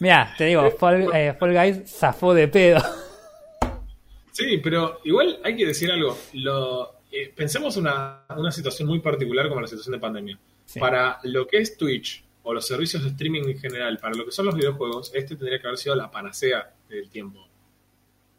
[0.00, 2.80] Mira, te digo, Fall, eh, Fall Guys zafó de pedo.
[4.36, 6.16] Sí, pero igual hay que decir algo.
[6.34, 10.38] Lo, eh, pensemos una, una situación muy particular como la situación de pandemia.
[10.66, 10.78] Sí.
[10.80, 14.30] Para lo que es Twitch o los servicios de streaming en general, para lo que
[14.32, 17.48] son los videojuegos, este tendría que haber sido la panacea del tiempo.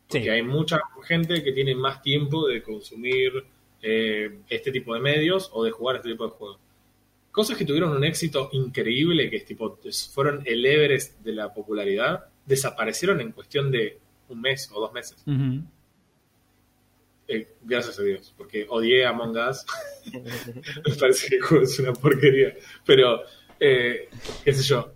[0.08, 0.30] Porque Sí.
[0.30, 3.44] hay mucha gente que tiene más tiempo de consumir
[3.82, 6.60] eh, este tipo de medios o de jugar este tipo de juegos.
[7.32, 9.80] Cosas que tuvieron un éxito increíble, que es tipo,
[10.14, 15.22] fueron el Everest de la popularidad, desaparecieron en cuestión de un mes o dos meses.
[15.28, 15.62] Ujú.
[17.28, 19.66] Eh, gracias a Dios, porque odié a Among Us.
[20.14, 22.54] Me parece que el juego es una porquería.
[22.86, 23.22] Pero,
[23.60, 24.10] eh,
[24.46, 24.94] qué sé yo.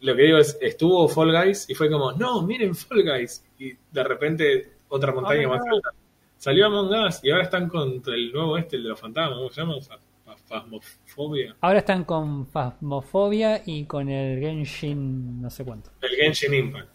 [0.00, 3.44] lo que digo es, estuvo Fall Guys y fue como, no, miren Fall Guys.
[3.58, 5.90] Y de repente, otra montaña Oh más alta.
[6.36, 9.38] Salió Among Us y ahora están contra el nuevo este, el de los fantasmas.
[9.38, 9.74] ¿Cómo se llama?
[9.80, 11.56] Fa- fa- Phasmophobia.
[11.60, 15.90] Ahora están con Phasmophobia y con el Genshin no sé cuánto.
[16.02, 16.88] El Genshin Impact.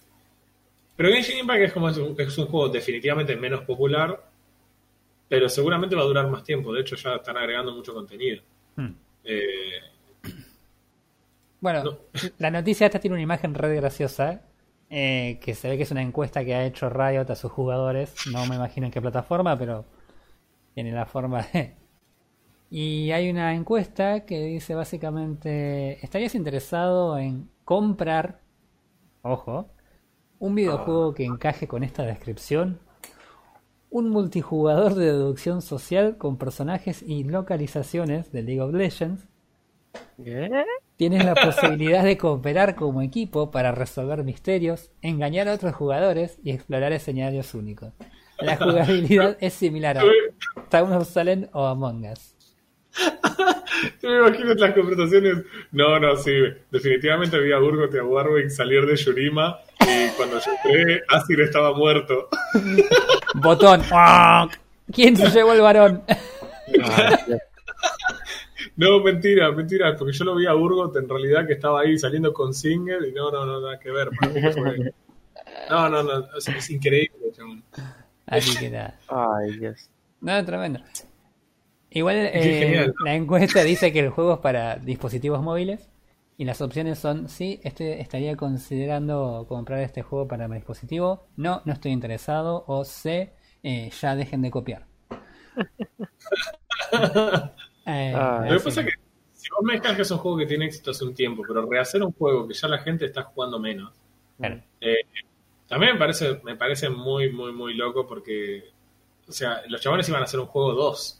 [0.95, 4.28] Pero Genshin Impact es como es un, es un juego definitivamente menos popular,
[5.29, 6.73] pero seguramente va a durar más tiempo.
[6.73, 8.41] De hecho, ya están agregando mucho contenido.
[8.75, 8.89] Hmm.
[9.23, 9.79] Eh,
[11.61, 11.97] Bueno, No.
[12.37, 14.41] la noticia esta tiene una imagen red graciosa,
[14.89, 18.13] eh, que se ve que es una encuesta que ha hecho Riot a sus jugadores.
[18.31, 19.85] No me imagino en qué plataforma, pero
[20.73, 21.75] tiene la forma de...
[22.71, 28.41] Y hay una encuesta que dice básicamente, ¿estarías interesado en comprar,
[29.23, 29.69] ojo,
[30.39, 32.79] un videojuego que encaje con esta descripción?
[33.89, 39.27] Un multijugador de deducción social con personajes y localizaciones de League of Legends
[40.23, 40.49] ¿Qué?
[40.97, 46.51] Tienes la posibilidad de cooperar como equipo para resolver misterios, engañar a otros jugadores y
[46.51, 47.93] explorar escenarios únicos.
[48.39, 50.03] La jugabilidad es similar a
[50.69, 52.35] Town of Salem o Among Us.
[54.01, 55.37] Yo me imagino las conversaciones.
[55.71, 56.31] No, no, sí.
[56.71, 61.39] Definitivamente vi a Urgot y a Warwick salir de Yurima y cuando yo entré, Asir
[61.41, 62.27] estaba muerto.
[63.35, 63.81] Botón.
[64.91, 66.03] ¿Quién se llevó el varón?
[68.75, 72.31] No, mentira, mentira, porque yo lo vi a Urgot en realidad que estaba ahí saliendo
[72.33, 74.09] con Singer y no, no, no, nada que ver.
[74.17, 74.93] para mí fue-
[75.69, 77.31] No, no, no, es, es increíble.
[77.35, 77.63] chabón.
[78.25, 78.97] Así que nada.
[79.09, 79.89] Ay, Dios.
[80.21, 80.79] No, tremendo.
[81.91, 82.93] Igual eh, genial.
[83.03, 85.89] la encuesta dice que el juego es para dispositivos móviles
[86.37, 91.61] y las opciones son sí, este, estaría considerando comprar este juego para mi dispositivo, no,
[91.65, 93.33] no estoy interesado o C,
[93.63, 94.85] eh, ya dejen de copiar.
[97.85, 98.93] Eh, Ah, Lo que pasa es que
[99.33, 101.65] si vos me dejas que es un juego que tiene éxito hace un tiempo, pero
[101.65, 103.93] rehacer un juego que ya la gente está jugando menos,
[104.37, 104.63] Claro.
[104.81, 104.95] eh,
[105.67, 108.63] también me parece, me parece muy, muy, muy loco porque,
[109.27, 111.18] o sea, los chavales iban a hacer un juego 2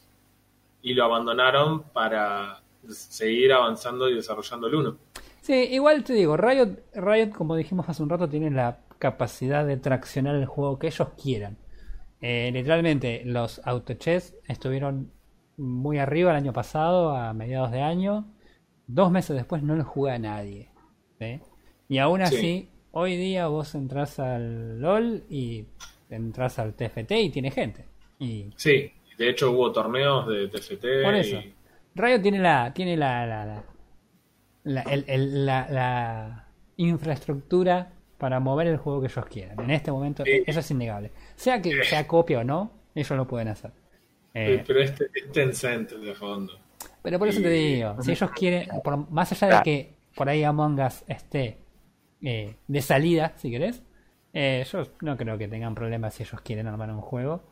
[0.82, 4.96] y lo abandonaron para seguir avanzando y desarrollando el 1.
[5.40, 9.76] Sí, igual te digo, Riot, Riot, como dijimos hace un rato, tiene la capacidad de
[9.78, 11.56] traccionar el juego que ellos quieran.
[12.20, 15.10] Eh, literalmente, los autochess estuvieron
[15.56, 18.26] muy arriba el año pasado, a mediados de año.
[18.86, 20.68] Dos meses después no lo juega nadie.
[21.18, 21.40] ¿sí?
[21.88, 22.70] Y aún así, Sí.
[22.92, 25.64] hoy día vos entras al LOL y
[26.10, 27.86] entras al TFT y tiene gente.
[28.18, 28.92] Y Sí,
[29.24, 31.02] de hecho hubo torneos de TFT.
[31.04, 31.36] Por eso.
[31.36, 31.54] y-
[31.94, 33.64] Riot tiene la tiene la la, la,
[34.64, 36.46] la- el- el- la- la
[36.76, 39.60] infraestructura para mover el juego que ellos quieran.
[39.60, 40.42] En este momento Sí.
[40.46, 41.10] eso es innegable.
[41.36, 43.72] Sea que sea copia o no, ellos lo pueden hacer.
[44.34, 46.52] Eh, Pero este es Tencent de fondo.
[47.02, 50.44] pero por eso te digo, si ellos quieren, por- más allá de que por ahí
[50.44, 51.58] Among Us esté
[52.22, 53.82] eh, de salida, si querés,
[54.34, 57.42] eh, yo no creo que tengan problemas si ellos quieren armar un juego.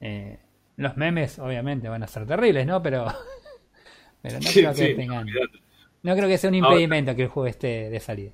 [0.00, 0.38] Eh,
[0.76, 2.82] los memes, obviamente, van a ser terribles, ¿no?
[2.82, 3.06] Pero,
[4.22, 5.26] pero no creo que Sí, tengan.
[6.02, 8.32] No creo que sea un Ahora- impedimento que el juego esté de salida.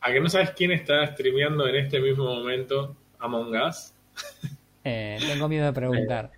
[0.00, 3.92] ¿A que no sabes quién está streameando en este mismo momento Among Us?
[4.86, 6.30] Eh, tengo miedo de preguntar.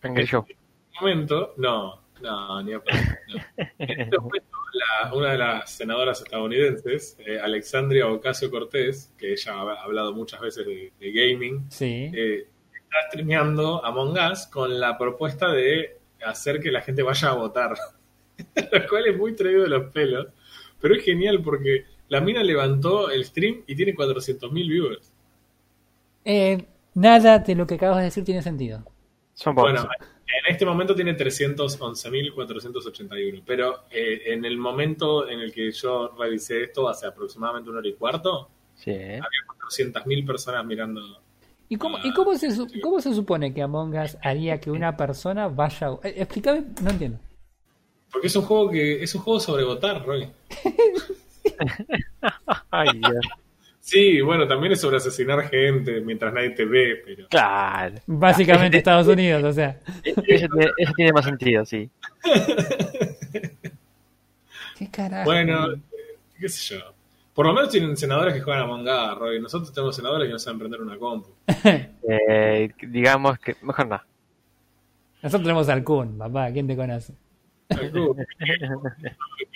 [0.00, 0.44] Angry Joe.
[0.98, 2.98] momento, no, no, ni a palo,
[3.28, 3.64] no.
[3.78, 9.52] En este momento, la- una de las senadoras estadounidenses, eh, Alexandria Ocasio Cortés, que ella
[9.52, 12.10] ha hablado muchas veces de, de gaming, Sí.
[12.14, 12.48] eh,
[12.96, 17.74] está streameando Among Us con la propuesta de hacer que la gente vaya a votar.
[18.72, 20.28] Lo cual es muy traído de los pelos,
[20.80, 25.12] pero es genial porque la mina levantó el stream y tiene 400.000 viewers.
[26.24, 28.82] Eh, nada de lo que acabas de decir tiene sentido.
[29.34, 29.54] Son.
[29.54, 36.14] Bueno, en este momento tiene 311.481, pero eh, en el momento en el que yo
[36.18, 41.25] revisé esto, hace aproximadamente una hora y cuarto, sí, había 400.000 personas mirando.
[41.68, 42.48] ¿Y cómo, Ah, ¿y cómo, se,
[42.80, 45.88] cómo se supone que Among Us haría que una persona vaya...
[45.88, 47.18] a- eh, explícame, no entiendo.
[48.12, 50.28] Porque es un juego que es un juego sobre votar, Roy.
[52.70, 53.26] Ay, Dios.
[53.80, 57.94] Sí, bueno, también es sobre asesinar gente mientras nadie te ve, pero Claro.
[58.06, 59.78] Básicamente Estados Unidos, o sea.
[60.04, 60.46] Eso tiene,
[60.76, 61.88] eso tiene más sentido, sí.
[64.76, 65.24] ¿Qué carajo?
[65.30, 65.68] bueno,
[66.38, 66.80] qué sé yo.
[67.36, 69.38] Por lo menos tienen senadores que juegan a Us, Roy.
[69.38, 71.28] Nosotros tenemos senadores que no saben prender una compu.
[72.08, 73.56] Eh, digamos que.
[73.62, 74.00] Mejor no.
[75.22, 77.12] Nosotros tenemos al Kun, papá, ¿quién te conoce?
[77.68, 78.16] El Kun.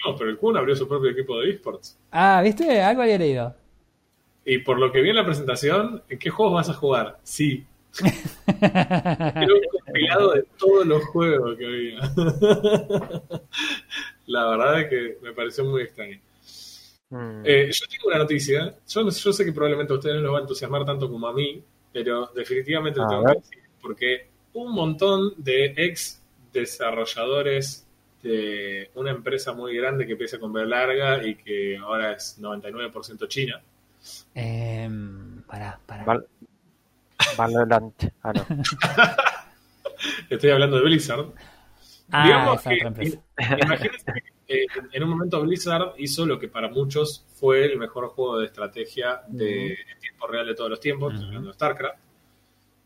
[0.04, 1.98] No, pero el Kun abrió su propio equipo de esports.
[2.10, 2.82] Ah, ¿viste?
[2.82, 3.54] Algo había leído.
[4.44, 7.18] Y por lo que vi en la presentación, ¿en qué juegos vas a jugar?
[7.22, 7.64] Sí.
[8.60, 12.00] Era un compilado de todos los juegos que había.
[14.26, 16.18] La verdad es que me pareció muy extraño.
[17.10, 17.42] Mm.
[17.44, 18.74] Eh, yo tengo una noticia.
[18.88, 21.26] Yo, no- yo sé que probablemente a ustedes no les va a entusiasmar tanto como
[21.28, 23.58] a mí, pero definitivamente lo tengo que decir.
[23.80, 27.86] Porque un montón de ex desarrolladores
[28.22, 33.26] de una empresa muy grande que empieza con B larga y que ahora es 99%
[33.28, 33.60] china.
[34.34, 34.88] Eh,
[35.46, 36.04] pará, pará.
[36.04, 36.26] Val-
[37.36, 38.04] Valorant.
[38.22, 38.46] Ah, no.
[40.30, 41.26] Estoy hablando de Blizzard.
[42.10, 43.18] Ah, Digamos esa que- otra empresa.
[43.62, 44.22] Imagínense que
[44.52, 48.46] eh, en un momento Blizzard hizo lo que para muchos fue el mejor juego de
[48.46, 51.98] estrategia de tiempo real de todos los tiempos, hablando de StarCraft.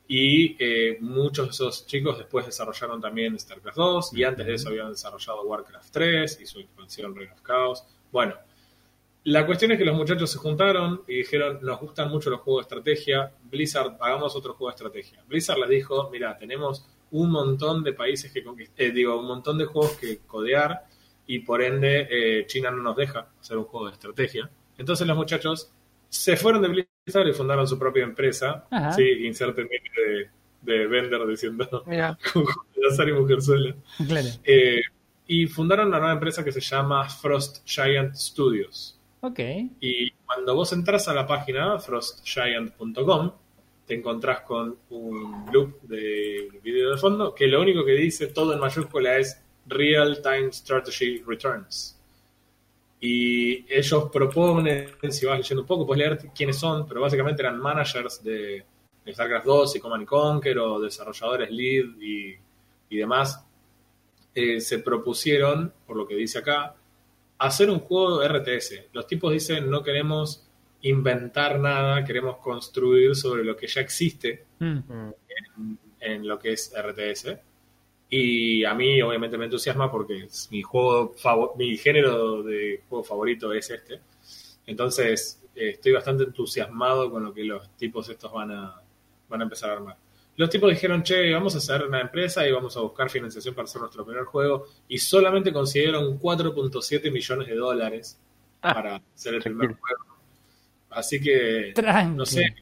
[0.07, 4.69] Y eh, muchos de esos chicos después desarrollaron también StarCraft 2 y antes de eso
[4.69, 7.83] habían desarrollado Warcraft 3 y su expansión Reign of Chaos.
[8.12, 8.35] Bueno,
[9.25, 12.69] la cuestión es que los muchachos se juntaron y dijeron, nos gustan mucho los juegos
[12.69, 15.25] de estrategia, Blizzard, hagamos otro juego de estrategia.
[15.27, 19.65] Blizzard les dijo, mira, tenemos un montón de países que conquistar, digo, un montón de
[19.65, 20.85] juegos que codear,
[21.27, 24.51] y por ende eh, China no nos deja hacer un juego de estrategia.
[24.77, 25.72] Entonces los muchachos
[26.09, 28.66] se fueron de Blizzard y fundaron su propia empresa.
[28.70, 28.93] Ajá.
[28.93, 30.31] Sí, inserten de,
[30.62, 32.18] de Bender diciendo Mira,
[32.77, 33.75] Lazar y Mujerzuela.
[34.07, 34.29] Claro.
[34.45, 34.83] Eh,
[35.27, 39.01] y fundaron una nueva empresa que se llama Frost Giant Studios.
[39.20, 39.41] Ok.
[39.81, 43.33] Y cuando vos entras a la página frostgiant.com,
[43.87, 48.53] te encontrás con un loop de video de fondo que lo único que dice todo
[48.53, 51.99] en mayúscula es Real Time Strategy Returns.
[53.01, 57.59] Y ellos proponen, si vas leyendo un poco, puedes leer quiénes son, pero básicamente eran
[57.59, 58.65] managers de,
[59.05, 62.35] de StarCraft 2 y Command and Conquer o desarrolladores lead y,
[62.89, 63.45] y demás.
[64.35, 66.75] Eh, se propusieron, por lo que dice acá,
[67.39, 68.87] hacer un juego de RTS.
[68.93, 70.47] Los tipos dicen no queremos
[70.81, 74.79] inventar nada, queremos construir sobre lo que ya existe Mm.
[74.89, 75.15] mm,
[75.57, 77.37] en, en lo que es RTS.
[78.17, 81.15] Y a mí obviamente me entusiasma porque es mi juego
[81.57, 84.01] mi género de juego favorito es este.
[84.67, 88.81] Entonces eh, estoy bastante entusiasmado con lo que los tipos estos van a,
[89.29, 89.97] van a empezar a armar.
[90.37, 93.65] Los tipos dijeron, che, vamos a hacer una empresa y vamos a buscar financiación para
[93.65, 94.67] hacer nuestro primer juego.
[94.89, 98.19] Y solamente consiguieron 4.7 millones de dólares
[98.65, 100.05] Ah, para hacer el primer juego.
[100.89, 101.75] Así que
[102.15, 102.55] no sé,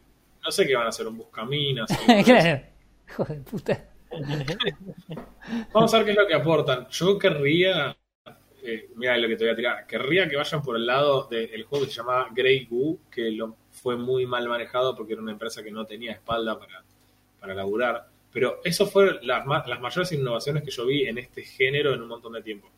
[0.45, 1.89] no sé qué van a hacer, un buscaminas.
[2.25, 2.63] claro.
[3.09, 3.91] Hijo de puta.
[5.73, 6.87] Vamos a ver qué es lo que aportan.
[6.91, 7.97] Yo querría,
[8.63, 11.65] eh, mira lo que te voy a tirar, querría que vayan por el lado del
[11.65, 15.33] juego que se llamaba Grey Goo, que lo, fue muy mal manejado porque era una
[15.33, 16.85] empresa que no tenía espalda para,
[17.41, 18.09] para laburar.
[18.33, 22.09] Pero eso fueron las, las mayores innovaciones que yo vi en este género en un
[22.09, 22.71] montón de tiempo.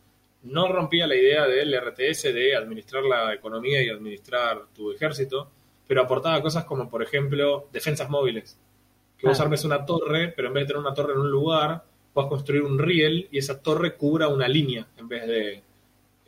[0.43, 5.51] No rompía la idea del RTS de administrar la economía y administrar tu ejército,
[5.87, 8.59] pero aportaba cosas como, por ejemplo, defensas móviles.
[9.18, 9.44] Que vos Ah.
[9.44, 12.62] armes una torre, pero en vez de tener una torre en un lugar, puedas construir
[12.62, 15.62] un riel y esa torre cubra una línea en vez de,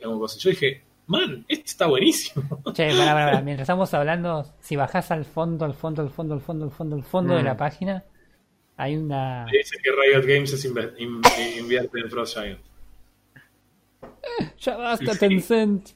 [0.01, 0.37] cosa.
[0.39, 2.43] Yo dije, man, esto está buenísimo.
[2.73, 3.41] Che, pará, pará, pará.
[3.41, 6.95] Mientras estamos hablando, si bajás al fondo, al fondo, al fondo, al fondo, al fondo,
[6.95, 7.45] al fondo de Mm.
[7.45, 8.03] la página,
[8.77, 9.45] hay una.
[9.51, 11.21] Dice que Riot Games es inve- in-
[11.59, 12.59] invierte en Frost Giant.
[14.59, 15.19] Ya basta, Sí.
[15.19, 15.89] Tencent.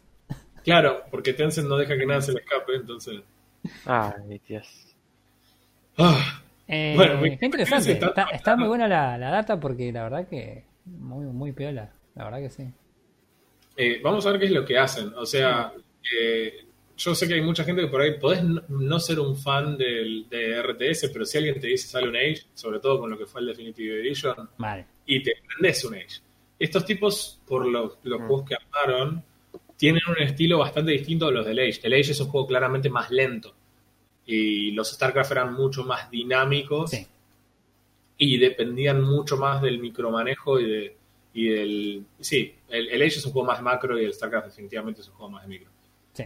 [0.64, 3.22] Claro, porque Tencent no deja que nada se le escape, entonces...
[3.86, 4.96] Ay, Dios.
[5.98, 6.41] Ah,
[6.74, 7.92] Eh, Bueno, muy- interesante.
[7.92, 11.92] está- Está, está muy buena la, la data porque la verdad que muy, muy piola.
[12.16, 12.64] La verdad que sí.
[13.76, 15.14] Eh, vamos a ver qué es lo que hacen.
[15.16, 15.74] O sea,
[16.18, 16.66] eh,
[16.98, 19.78] yo sé que hay mucha gente que por ahí podés no, no ser un fan
[19.78, 23.18] del, de RTS, pero si alguien te dice sale un Age, sobre todo con lo
[23.18, 24.86] que fue el Definitive Edition, Vale.
[25.06, 26.22] y te prendes un Age.
[26.60, 28.28] Estos tipos, por los, los Mm.
[28.28, 29.24] juegos que armaron,
[29.78, 31.80] tienen un estilo bastante distinto a los del Age.
[31.84, 33.56] El Age es un juego claramente más lento.
[34.34, 37.06] Y los StarCraft eran mucho más dinámicos Sí.
[38.18, 40.98] y dependían mucho más del micromanejo y de
[41.34, 45.02] y del sí el, el Age es un juego más macro y el StarCraft definitivamente
[45.02, 45.70] es un juego más de micro
[46.14, 46.26] Sí.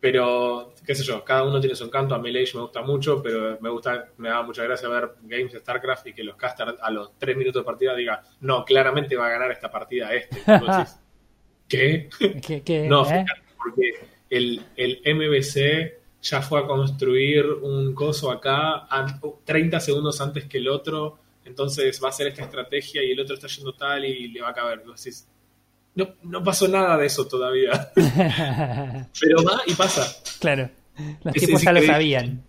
[0.00, 2.82] pero qué sé yo cada uno tiene su encanto a mí el Age me gusta
[2.82, 6.36] mucho pero me gusta me da mucha gracia ver games de StarCraft y que los
[6.36, 10.14] casters a los 3 minutos de partida digan no claramente va a ganar esta partida
[10.14, 10.36] este
[11.68, 12.08] ¿qué?
[12.44, 13.24] ¿Qué, qué, no eh?
[13.24, 13.92] fíjate, porque
[14.30, 20.58] el, el MBC ya fue a construir un coso acá an- 30 segundos antes que
[20.58, 24.28] el otro, entonces va a hacer esta estrategia y el otro está yendo tal y
[24.28, 24.82] le va a caber.
[25.94, 30.06] No, no pasó nada de eso todavía, pero va y pasa.
[30.40, 30.70] claro.
[31.24, 32.44] Los Ese tipos es ya lo sabían.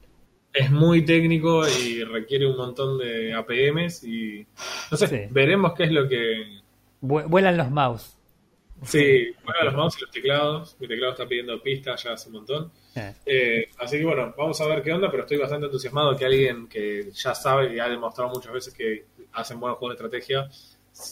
[0.53, 4.45] Es muy técnico y requiere un montón de APMs y
[4.91, 5.15] no sé, Sí.
[5.29, 6.59] veremos qué es lo que...
[7.01, 8.17] Vu- Vuelan los mouse.
[8.83, 10.75] Sí, bueno, los mouse y los teclados.
[10.79, 12.71] Mi teclado está pidiendo pistas ya hace un montón.
[12.95, 16.25] Eh, Eh, así que bueno, vamos a ver qué onda, pero estoy bastante entusiasmado que
[16.25, 20.49] alguien que ya sabe y ha demostrado muchas veces que hacen buenos juegos de estrategia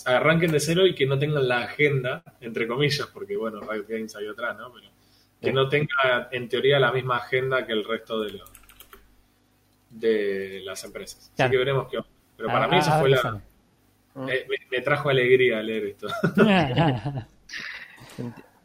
[0.05, 4.15] arranquen de cero y que no tengan la agenda, entre comillas, porque bueno, Riot Games
[4.15, 4.71] hay atrás, ¿no?
[4.73, 4.87] Pero
[5.41, 8.51] que no tenga en teoría la misma agenda que el resto de los
[9.89, 11.31] de las empresas.
[11.35, 11.47] Claro.
[11.47, 12.09] Así que veremos qué onda.
[12.37, 13.41] Pero para mí a- eso a fue la...
[14.27, 16.07] eh, me, me trajo alegría leer esto.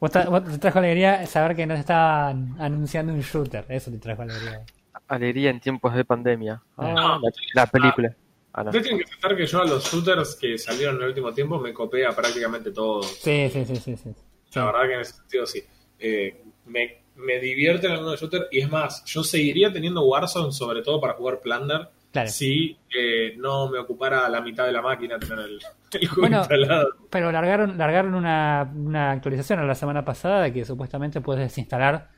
[0.01, 3.65] Vos te trajo alegría saber que nos estaban anunciando un shooter.
[3.69, 4.65] Eso te trajo alegría.
[5.09, 6.63] Alegría en tiempos de pandemia.
[6.77, 8.15] Ah, No, la, la película.
[8.53, 8.71] Ah, no.
[8.71, 11.59] Ustedes tienen que aceptar que yo a los shooters que salieron en el último tiempo
[11.59, 13.07] me copé a prácticamente todos.
[13.07, 13.97] Sí, sí, sí, sí.
[13.97, 14.15] sí.
[14.15, 14.59] Sí.
[14.59, 15.63] La verdad que en ese sentido sí.
[15.99, 21.01] Eh, me, me divierten algunos shooters y es más, yo seguiría teniendo Warzone sobre todo
[21.01, 22.29] para jugar Plunder Claro.
[22.31, 25.59] si eh, no me ocupara la mitad de la máquina tener el,
[26.01, 26.89] el juego Bueno, instalado.
[27.11, 32.09] Pero largaron, largaron una, una actualización a la semana pasada de que supuestamente puedes desinstalar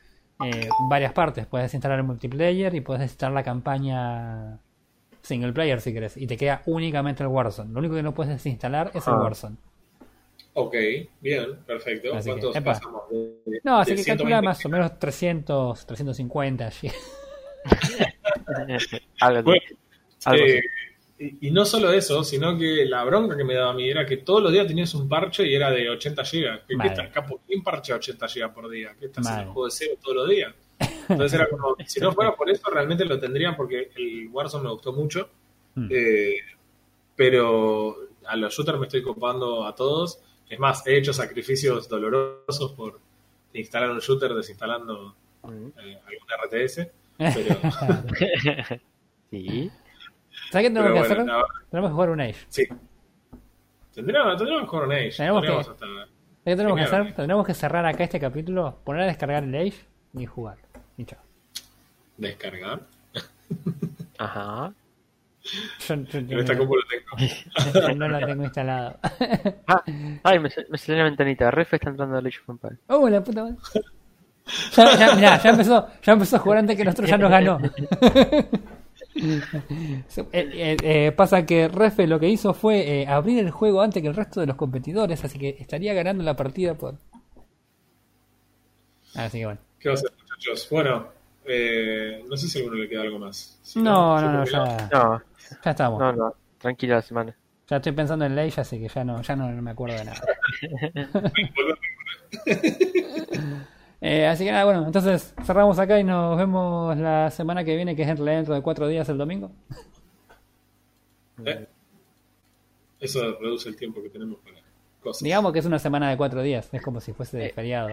[0.45, 1.47] eh, varias partes.
[1.47, 4.59] Puedes instalar el multiplayer y puedes instalar la campaña
[5.23, 6.15] single player si querés.
[6.15, 7.73] Y te queda únicamente el Warzone.
[7.73, 9.19] Lo único que no puedes desinstalar es el Ah.
[9.19, 9.55] Warzone.
[10.53, 10.75] Ok,
[11.21, 12.15] bien, perfecto.
[12.15, 12.73] Así que, ¿Cuántos epa.
[12.73, 13.01] pasamos?
[13.09, 14.05] De- No, así que 120?
[14.23, 16.91] calcula más o menos 300, 350 allí.
[19.43, 19.59] Bueno,
[20.25, 20.59] Algo Eh,
[21.17, 21.37] así.
[21.41, 24.05] y, y no solo eso, sino que la bronca que me daba a mí era
[24.05, 26.65] que todos los días tenías un parche y era de 80 GB.
[26.67, 27.41] ¿Qué, qué está, capo?
[27.47, 28.95] ¿Quién parchea 80 GB por día?
[28.99, 30.53] ¿Qué está haciendo juego de cero todos los días?
[31.09, 34.71] Entonces era como, si no fuera por eso, realmente lo tendrían porque el Warzone me
[34.71, 35.29] gustó mucho.
[35.75, 35.87] Mm.
[35.91, 36.35] Eh,
[37.15, 37.95] pero
[38.27, 40.19] a los shooters me estoy copando a todos.
[40.49, 42.99] Es más, he hecho sacrificios dolorosos por
[43.53, 45.67] instalar un shooter desinstalando Mm.
[45.79, 46.87] eh, algún RTS.
[47.17, 47.55] Pero,
[49.31, 49.71] Sí.
[50.51, 51.25] ¿Sabes qué tenemos pero que bueno, hacer?
[51.27, 52.35] la- Tenemos que jugar un Age.
[52.49, 52.63] Sí.
[53.93, 55.11] Tendríamos, tendríamos que jugar un Age.
[55.17, 56.09] Tenemos que- Tendríamos hasta- ¿Sabes
[56.45, 57.13] qué tenemos que hacer?
[57.15, 59.73] Tendremos que cerrar acá este capítulo, poner a descargar el Age
[60.13, 60.57] y jugar.
[60.97, 61.19] Y chao.
[62.17, 62.79] descargar.
[64.17, 64.73] Ajá.
[65.87, 67.93] Yo, yo- yo En esta no- compu lo tengo.
[67.95, 68.97] no lo tengo instalado.
[69.67, 69.83] Ah,
[70.23, 71.51] ay, me, me salió una ventanita.
[71.51, 72.79] Ref está entrando a Age of Empires.
[72.87, 73.55] ¡Oh, la puta madre!
[74.75, 77.59] Ya, ya, mirá, ya empezó, ya empezó a jugar antes que nosotros ya nos ganó.
[80.31, 84.01] Eh, eh, eh, pasa que Refe lo que hizo fue eh, abrir el juego antes
[84.01, 86.95] que el resto de los competidores, así que estaría ganando la partida por.
[89.15, 89.59] Así que bueno.
[89.79, 90.67] ¿Qué va a hacer, muchachos?
[90.69, 91.07] Bueno,
[91.45, 93.59] eh, no sé si a alguno le queda algo más.
[93.63, 95.21] Si No, no, no, ya, No,
[95.63, 95.99] ya estamos.
[95.99, 96.33] no, no.
[96.59, 97.35] Tranquila la semana.
[97.69, 100.05] Ya estoy pensando en Ley, así que ya no, ya no, no me acuerdo de
[100.05, 100.21] nada.
[103.99, 107.95] Eh, así que nada, bueno, entonces cerramos acá y nos vemos la semana que viene,
[107.95, 109.51] que es dentro de cuatro días el domingo.
[111.45, 111.67] Eh,
[112.99, 114.57] Eso reduce el tiempo que tenemos para
[115.01, 115.23] cosas.
[115.23, 117.53] Digamos que es una semana de cuatro días, es como si fuese de Eh.
[117.53, 117.89] feriado.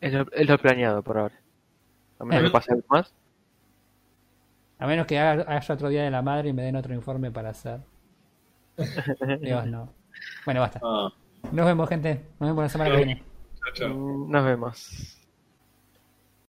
[0.00, 1.34] Es lo, es lo planeado por ahora.
[2.18, 2.46] A menos Eh.
[2.46, 3.12] que pase algo más.
[4.78, 7.30] A menos que haga- haya otro día de la madre y me den otro informe
[7.30, 7.80] para hacer.
[9.40, 9.90] Dios, no.
[10.44, 10.80] Bueno, basta.
[10.82, 11.08] Ah,
[11.52, 12.24] Nos vemos, gente.
[12.40, 13.22] Nos vemos la semana que viene.
[13.64, 14.26] chao, chao.
[14.28, 15.12] Nos vemos.